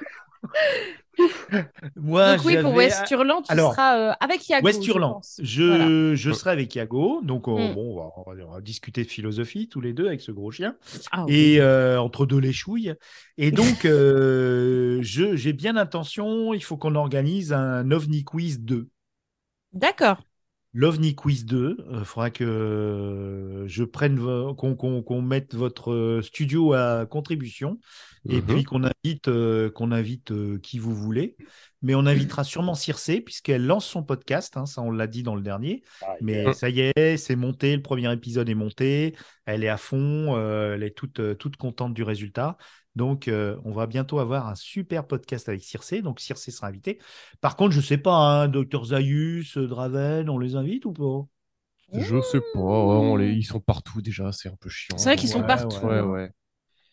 [1.96, 4.64] moi, Donc oui, pour j'avais- West Hurlant, tu Alors, seras euh, avec Yago.
[4.66, 4.92] West je
[5.42, 6.14] je, Voilà.
[6.14, 7.74] je serai avec Yago, donc on, Mm.
[7.74, 10.76] bon, on va, on discuter de philosophie tous les deux avec ce gros chien,
[11.12, 11.34] Ah, oui.
[11.34, 12.94] et euh, entre deux les chouilles.
[13.38, 18.88] Et donc, euh, j'ai bien l'intention, il faut qu'on organise un OVNI Quiz 2.
[19.72, 20.18] D'accord.
[20.76, 24.18] L'OVNI Quiz 2, il faudra que je prenne,
[24.56, 27.78] qu'on mette votre euh, studio à contribution
[28.28, 28.42] et Mhm.
[28.42, 31.36] puis qu'on invite, euh, qu'on invite euh, qui vous voulez.
[31.82, 35.36] Mais on invitera sûrement Circé, puisqu'elle lance son podcast, hein, ça on l'a dit dans
[35.36, 35.82] le dernier.
[36.02, 39.14] Ah, Mais ça y est, c'est monté, le premier épisode est monté,
[39.46, 42.56] elle est à fond, euh, elle est toute, euh, toute contente du résultat.
[42.97, 46.01] Donc, euh, on va bientôt avoir un super podcast avec Circé.
[46.03, 46.99] Donc, Circé sera invité.
[47.40, 51.26] Par contre, je sais pas, hein, Dr Zayus, euh, Draven, on les invite ou pas?
[52.01, 54.97] Je sais pas, on les- ils sont partout déjà, c'est un peu chiant.
[54.97, 55.84] C'est vrai qu'ils sont partout.
[55.86, 56.30] Ouais, ouais.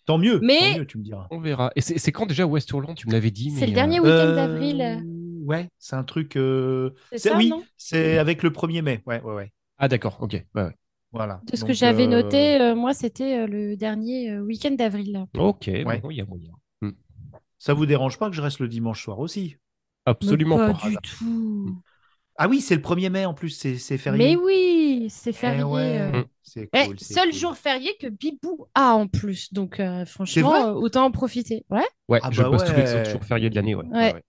[0.05, 1.27] Tant mieux, Mais- tant mieux, tu me diras.
[1.31, 1.71] On verra.
[1.75, 3.51] Et c'est quand déjà West Hurlant Tu me l'avais dit.
[3.51, 5.03] C'est le dernier euh, week-end Euh, d'avril.
[5.45, 6.35] Ouais, c'est un truc.
[6.35, 9.01] euh, C'est oui, c'est avec le 1er mai.
[9.05, 9.51] Ouais, ouais, ouais.
[9.77, 10.33] Ah d'accord, ok.
[10.55, 10.75] Ouais, ouais.
[11.11, 11.41] Voilà.
[11.45, 14.71] De ce que Donc, j'avais euh, noté, euh, moi, c'était euh, le dernier euh, week-end
[14.71, 15.25] d'avril.
[15.37, 15.99] Ok, Ouais.
[15.99, 16.51] bon, il y a moyen.
[17.59, 19.57] Ça vous dérange pas que je reste le dimanche soir aussi?
[20.05, 20.73] Absolument pas.
[20.73, 21.77] pas du tout.
[22.37, 24.35] Ah oui, c'est le 1er mai en plus, c'est c'est férié.
[24.35, 25.63] Mais oui, c'est Eh férié.
[25.63, 26.23] ouais, euh.
[26.41, 27.39] c'est Eh, cool, seul cool.
[27.39, 29.53] jour férié que Bibou a en plus.
[29.53, 31.65] Donc, euh, franchement, euh, autant en profiter.
[31.69, 31.85] Ouais.
[32.09, 33.75] Ouais, Ah je bah bosse tous les autres jours fériés de l'année.
[33.75, 33.85] Ouais.
[33.87, 34.23] Ouais.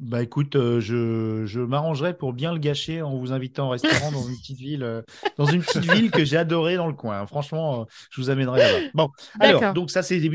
[0.00, 4.12] Bah écoute, euh, je, je m'arrangerai pour bien le gâcher en vous invitant au restaurant
[4.12, 5.02] dans une petite ville, euh,
[5.36, 7.26] dans une petite ville que j'ai adorée dans le coin.
[7.26, 8.86] Franchement, euh, je vous amènerai là-bas.
[8.94, 10.30] Bon, alors donc ça c'est des,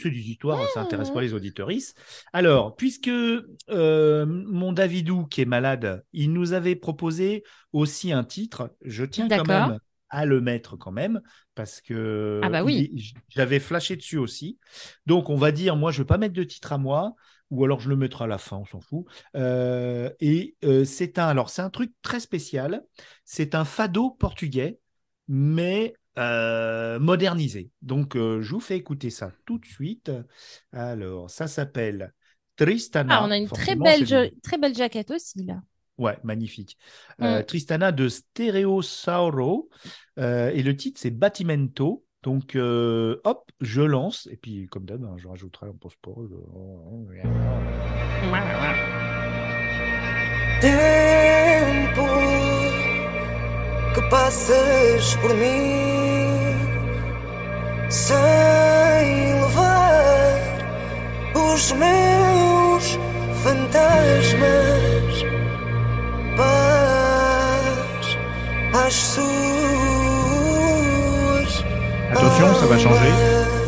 [0.00, 1.98] c'est des histoires, ça intéresse pas les auditoristes.
[2.32, 3.10] Alors, puisque
[3.68, 9.44] mon Davidou qui est malade, il nous avait proposé aussi un titre, je tiens quand
[9.46, 9.78] même
[10.10, 11.20] à le mettre quand même
[11.54, 13.12] parce que Ah bah oui.
[13.28, 14.58] j'avais flashé dessus aussi.
[15.06, 17.14] Donc on va dire, moi je vais pas mettre de titre à moi
[17.50, 19.04] ou alors je le mettrai à la fin, on s'en fout.
[19.36, 22.82] Euh, et euh, c'est un, alors c'est un truc très spécial.
[23.24, 24.78] C'est un fado portugais,
[25.28, 27.70] mais euh, modernisé.
[27.82, 30.10] Donc je vous fais écouter ça tout de suite.
[30.72, 32.12] Alors ça s'appelle
[32.56, 33.18] Tristana.
[33.18, 35.60] Ah, on a une très belle, très belle jaquette aussi, là.
[35.96, 36.76] Ouais, magnifique.
[37.18, 37.42] Mm.
[37.46, 39.68] Tristana de Stereosauro.
[40.18, 42.04] euh, et le titre, c'est Batimento.
[42.24, 44.28] Donc, euh, hop, je lance.
[44.32, 46.34] Et puis, comme d'hab, hein, je rajouterai en post-pause.
[50.62, 52.06] Tempo
[53.94, 56.24] que passas por mim
[57.90, 58.16] sem
[59.42, 60.40] levar
[61.34, 62.98] os meus
[63.42, 65.14] fantasmas.
[66.38, 68.16] Paz
[68.86, 69.93] às suas.
[72.12, 73.10] Attention, ça va changer.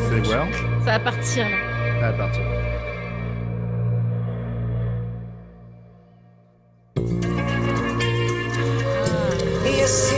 [0.09, 0.47] Vous allez voir.
[0.85, 2.01] Ça va partir, là.
[2.01, 2.43] Ça va partir.
[9.65, 10.17] E assim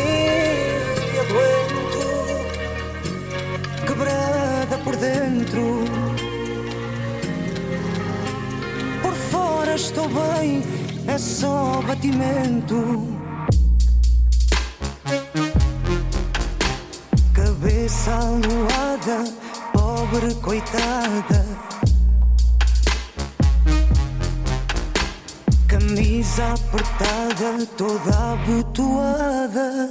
[1.25, 2.01] aguento
[3.87, 5.85] quebrada por dentro.
[9.03, 10.63] Por fora estou bem,
[11.07, 13.18] é só batimento.
[17.89, 19.25] Cabeça aluada,
[19.73, 21.41] pobre coitada.
[25.67, 29.89] Camisa apertada, toda abotoada.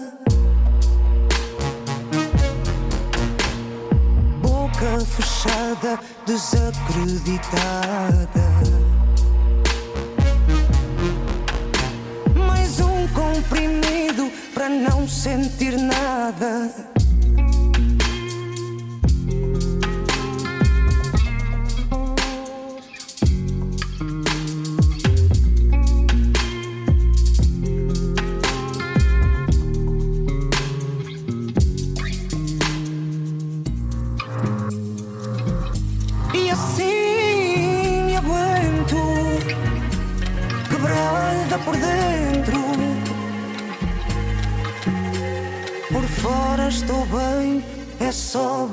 [4.43, 8.45] Boca fechada, desacreditada.
[12.47, 16.71] Mais um comprimido para não sentir nada.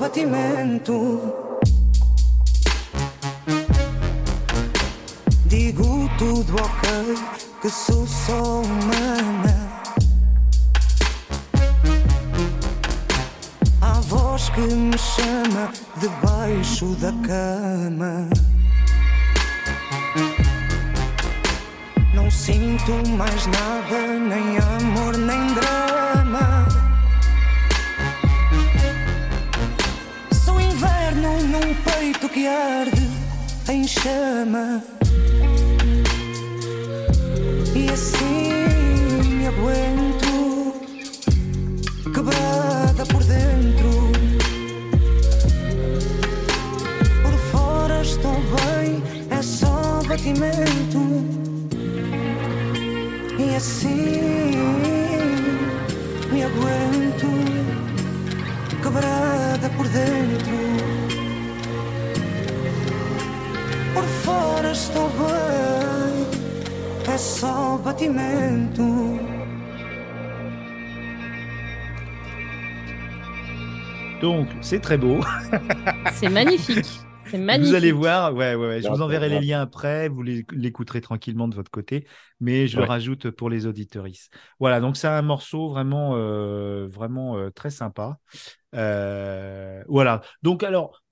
[0.04, 1.32] Só batimento.
[5.46, 7.14] Digo tudo ok,
[7.62, 8.83] que sou só humana.
[74.22, 75.20] Donc, c'est très beau.
[76.14, 76.86] C'est magnifique.
[77.26, 77.70] C'est magnifique.
[77.70, 81.46] Vous allez voir, ouais, ouais, ouais, je vous enverrai les liens après, vous l'écouterez tranquillement
[81.48, 82.06] de votre côté,
[82.40, 84.32] mais je le rajoute pour les auditoristes.
[84.60, 88.18] Voilà, donc c'est un morceau vraiment, euh, vraiment euh, très sympa.
[88.74, 91.02] Euh, voilà, donc alors,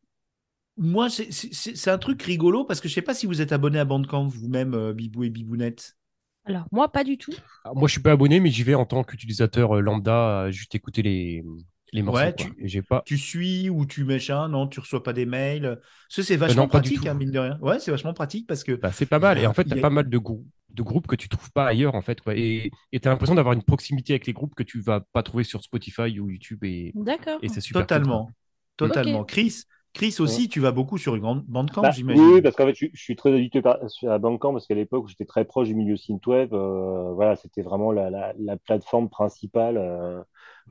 [0.76, 3.84] moi, c'est- un truc rigolo parce que je sais pas si vous êtes abonné à
[3.84, 5.96] Bandcamp vous-même, euh, Bibou et Bibounette.
[6.45, 7.32] Alors, moi, pas du tout.
[7.64, 10.51] Alors, moi, je suis pas abonné, mais j'y vais en tant qu'utilisateur euh, lambda, à
[10.51, 11.45] juste écouter les,
[11.93, 12.22] les morceaux.
[12.22, 12.47] Ouais, quoi.
[12.47, 13.03] tu- j'ai pas.
[13.07, 15.80] Tu suis ou tu machin, non, tu reçois pas des mails.
[16.09, 17.59] Ça, c'est Euh, vachement non, pratique, hein, mine de rien.
[17.61, 19.38] Ouais, c'est vachement pratique parce que Bah, c'est pas mal.
[19.38, 21.16] Et en fait, il tu y as a- pas mal de, grou- de groupes que
[21.16, 22.20] tu trouves pas ailleurs, en fait.
[22.20, 22.34] quoi.
[22.36, 25.45] Et tu as l'impression d'avoir une proximité avec les groupes que tu vas pas trouver
[25.45, 26.64] sur Spotify ou YouTube.
[26.64, 27.40] Et, D'accord.
[27.43, 28.30] et c'est super totalement,
[28.76, 29.24] totalement.
[29.24, 29.64] Chris,
[29.95, 32.34] Chris aussi, tu vas beaucoup sur une grande Bandcamp, Bah, j'imagine.
[32.34, 33.78] oui, parce qu'en fait, je, je suis très habitué par-
[34.09, 36.55] à Bandcamp parce qu'à l'époque, j'étais très proche du milieu synthwave.
[36.55, 40.22] euh, voilà, c'était vraiment la, la, la plateforme principale euh,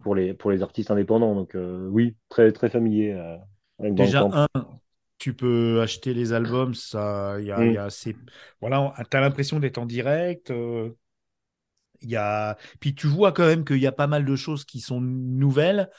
[0.02, 1.36] pour les pour les artistes indépendants.
[1.36, 3.38] Donc euh, oui, très très familier euh,
[3.80, 4.32] avec Déjà, Bandcamp.
[4.32, 4.48] un,
[5.18, 7.70] tu peux acheter les albums, ça, il y a, Mm.
[7.70, 8.16] il y a assez-
[8.62, 10.52] voilà, tu as l'impression d'être en direct.
[12.02, 12.58] il y a...
[12.80, 15.90] Puis tu vois quand même qu'il y a pas mal de choses qui sont nouvelles.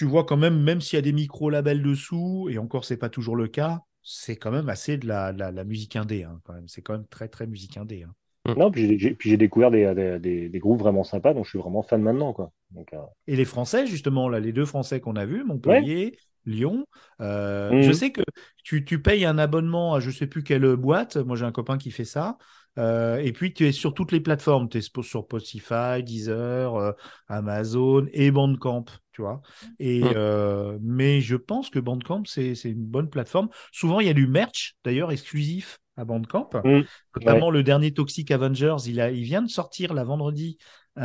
[0.00, 3.10] Tu vois quand même, même s'il y a des micro-labels dessous, et encore, c'est pas
[3.10, 6.54] toujours le cas, c'est quand même assez de la, la, la musique indé, hein, quand
[6.54, 6.68] même.
[6.68, 8.04] C'est quand même très, très musique indé.
[8.04, 8.14] hein.
[8.56, 11.44] Non, puis j'ai- j'ai puis j'ai découvert des, des, des, des groupes vraiment sympas, donc
[11.44, 12.52] je suis vraiment fan maintenant, quoi.
[12.70, 16.86] Donc, euh, Et les Français, justement, là, les deux Français qu'on a vus, Montpellier Lyon.
[17.20, 17.80] Euh, Mhm.
[17.80, 18.22] Je sais que
[18.64, 21.16] tu, tu payes un abonnement à je sais plus quelle boîte.
[21.16, 22.38] Moi, j'ai un copain qui fait ça.
[22.78, 24.68] Euh, et puis, tu es sur toutes les plateformes.
[24.68, 26.92] Tu es sur Spotify, Deezer, euh,
[27.28, 29.42] Amazon et Bandcamp, tu vois.
[29.78, 30.12] Et, Mhm.
[30.16, 33.48] euh, mais je pense que Bandcamp, c'est une bonne plateforme.
[33.72, 36.48] Souvent, il y a du merch, d'ailleurs, exclusif à Bandcamp.
[36.64, 36.82] Mm.
[37.16, 40.56] Notamment le dernier Toxic Avengers, il, a, il vient de sortir là vendredi
[40.96, 41.04] un,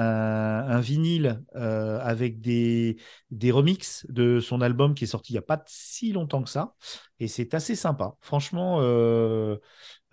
[0.67, 2.97] un vinyle euh, avec des,
[3.31, 6.49] des remixes de son album qui est sorti il n'y a pas si longtemps que
[6.49, 6.73] ça.
[7.19, 8.15] Et c'est assez sympa.
[8.21, 9.57] Franchement, euh,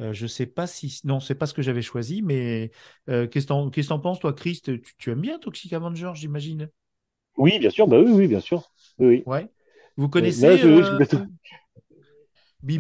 [0.03, 1.01] euh, je sais pas si.
[1.05, 2.71] Non, c'est pas ce que j'avais choisi, mais
[3.09, 4.61] euh, qu'est-ce que que t'en penses, toi, Chris?
[4.65, 6.69] Tu, tu aimes bien Toxic Avengers, j'imagine?
[7.39, 8.71] Oui, bien sûr, bah oui, oui, bien sûr.
[8.99, 9.23] Oui.
[9.27, 9.49] Ouais.
[9.97, 11.17] Vous connaissez je- euh, je-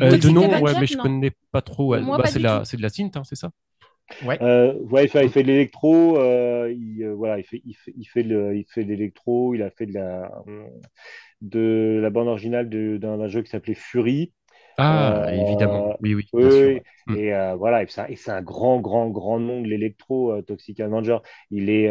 [0.01, 1.03] Euh, de nom, ouais, Avenger, mais je non.
[1.03, 1.95] connais pas trop.
[1.97, 3.51] Bah, c'est de la, de la synth, hein, c'est ça?
[4.25, 4.39] Ouais.
[4.43, 7.75] Euh, ouais, il fait, il fait de l'électro, euh, il, euh, voilà, il fait, il
[7.75, 10.31] fait, il fait le, il fait de l'électro, il a fait de la,
[11.41, 14.33] de la bande originale d'un jeu qui s'appelait Fury.
[14.79, 15.87] Ah, Euh, évidemment.
[16.01, 16.71] Oui, oui, Oui, bien sûr.
[16.75, 16.81] oui.
[17.09, 17.15] ouais.
[17.15, 17.17] Mm.
[17.19, 21.19] Et euh, voilà, et c'est un, grand, grand, grand nom de l'électro, euh, Toxic Avenger.
[21.51, 21.91] Il est,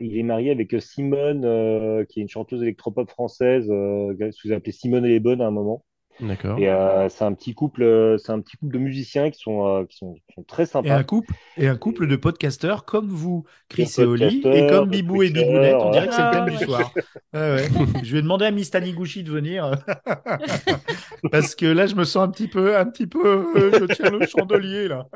[0.00, 4.72] il est marié avec Simone, qui est une chanteuse électropop française, euh, que vous appelez
[4.72, 5.84] Simone et les Bonnes à un moment.
[6.20, 6.58] D'accord.
[6.60, 9.66] Et euh, c'est un petit couple, euh, c'est un petit couple de musiciens qui sont,
[9.66, 10.94] euh, qui sont, qui sont très Et sympas.
[10.94, 15.22] un couple, et un couple de podcasteurs comme vous, Chris et Oli, et comme Bibou
[15.24, 15.74] et Bibounette.
[15.76, 16.92] On dirait que c'est le thème du soir.
[17.34, 17.66] Ouais.
[18.04, 19.72] Je vais demander à Miss Taniguchi de venir.
[21.32, 24.10] Parce que là, je me sens un petit peu, un petit peu, euh, je tiens
[24.10, 25.06] le chandelier là.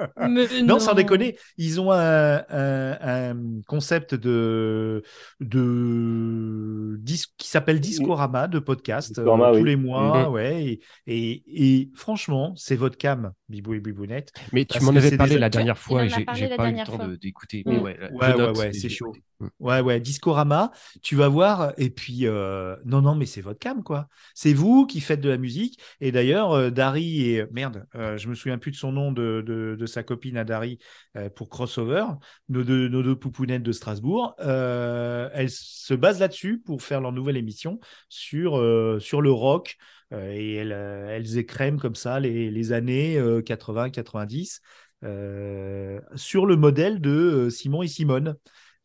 [0.65, 2.99] Non, sans déconner, ils ont un, un-
[3.31, 3.37] un
[3.69, 5.03] concept de,
[5.41, 9.65] de dis- qui s'appelle Discorama de podcast euh, Discorama, tous oui.
[9.71, 10.33] les mois, Mhm.
[10.33, 10.65] ouais.
[10.65, 14.33] Et, et, et franchement, c'est votre cam, Bibou et Bibounette.
[14.53, 17.09] Mais tu m'en avais parlé des la dernière fois et j'ai pas eu le temps
[17.21, 17.63] d'écouter.
[17.65, 17.71] Mm.
[17.71, 19.15] Mais ouais, Ouais, ouais, c'est chaud.
[19.41, 19.47] Mm.
[19.61, 20.73] Ouais, ouais, Discorama,
[21.03, 24.09] tu vas voir, et puis, euh, non, non, mais c'est votre cam, quoi.
[24.35, 25.79] C'est vous qui faites de la musique.
[26.01, 29.43] Et d'ailleurs, euh, Dari et, merde, euh, je me souviens plus de son nom, de,
[29.47, 30.79] de, de sa copine à Dari
[31.17, 32.05] euh, pour Crossover,
[32.49, 37.13] nos deux, nos deux poupounettes de Strasbourg, euh, elles se basent là-dessus pour faire leur
[37.13, 37.79] nouvelle émission
[38.09, 39.77] sur, euh, sur le rock.
[40.13, 44.61] Euh, et elles, euh, elles écrèment comme ça les, les années 80-90
[45.05, 48.37] euh, sur le modèle de Simon et Simone.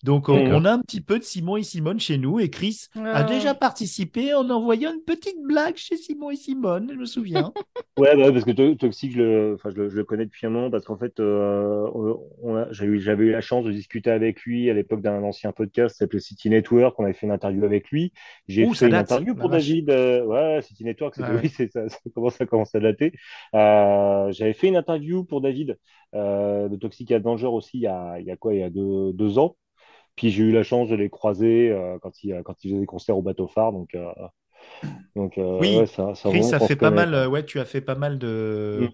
[0.04, 2.39] Donc, on, a un petit peu de Simon et Simone chez nous.
[2.39, 3.24] Et Chris a Ah.
[3.24, 7.54] déjà participé en envoyant une petite blague chez Simon et Simone, je me souviens.
[7.99, 10.47] Ouais, bah, parce que To- Toxic, je le, enfin, je le, je le connais depuis
[10.47, 11.86] un moment parce qu'en fait, euh,
[12.72, 16.20] j'avais eu la chance de discuter avec lui à l'époque d'un ancien podcast qui s'appelait
[16.20, 16.99] City Network.
[16.99, 18.12] On avait fait une interview avec lui.
[18.47, 19.49] J'ai fait une interview pour.
[19.49, 19.89] David.
[19.91, 21.41] euh, ouais, City Network, c'était Ouais, ouais.
[21.43, 23.14] oui, c'est ça, ça commence, ça commence à dater.
[23.54, 25.78] Euh, j'avais fait une interview pour David
[26.16, 28.70] euh, de Toxic Avenger aussi il y a, il y a quoi, il y a
[28.72, 29.56] deux, deux ans.
[30.16, 32.86] Puis j'ai eu la chance de les croiser euh, quand ils quand ils faisaient des
[32.86, 33.72] concerts au bateau phare.
[33.72, 34.11] Donc, euh,
[35.16, 37.59] donc euh, Oui, ouais, ça, ça Chris remonte, a on fait pas mal, ouais, tu
[37.59, 38.89] as fait pas mal de, Mm.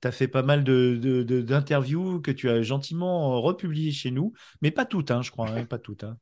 [0.00, 4.32] t'as fait pas mal de, de- de- d'interviews que tu as gentiment republiées chez nous,
[4.62, 6.16] mais pas toutes, hein, je crois, hein, pas toutes, hein,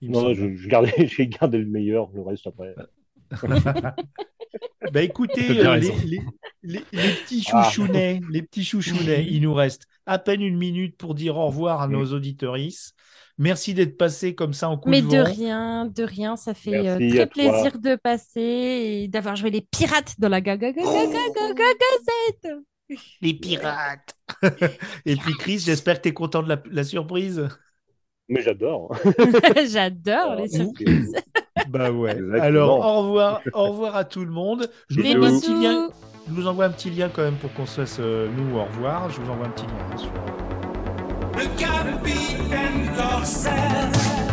[0.00, 2.74] Non, je, je gardais, j'ai gardé le meilleur, le reste après.
[4.92, 6.20] Bah écoutez, euh, les, les-
[6.62, 7.62] les- les petits Ah.
[7.64, 11.80] chouchounets, les petits chouchounets, il nous reste à peine une minute pour dire au revoir
[11.80, 12.92] à nos auditorices.
[13.38, 15.22] Merci d'être passé comme ça en coup Mais de de vent.
[15.22, 17.72] rien, de rien, ça fait euh, Merci très à toi.
[17.72, 18.40] plaisir de passer
[19.04, 22.58] et d'avoir joué les pirates dans la gaga gaga gaga gaga gazette.
[23.22, 24.16] Les pirates.
[25.06, 27.48] Et puis Chris, j'espère que tu es content de la, la surprise.
[28.28, 28.94] Mais j'adore.
[29.70, 31.12] J'adore les Ah, surprises.
[31.68, 32.12] Bah ouais.
[32.12, 32.42] Exactement.
[32.42, 34.70] Alors au revoir, au revoir à tout le monde.
[34.88, 35.90] Je vous, envoie un petit lien,
[36.28, 38.64] je vous envoie un petit lien quand même pour qu'on se fasse euh, nous au
[38.64, 39.10] revoir.
[39.10, 39.96] Je vous envoie un petit lien.
[39.96, 40.12] sûr.
[41.34, 43.90] Le capitaine Corsaire.
[44.28, 44.31] Le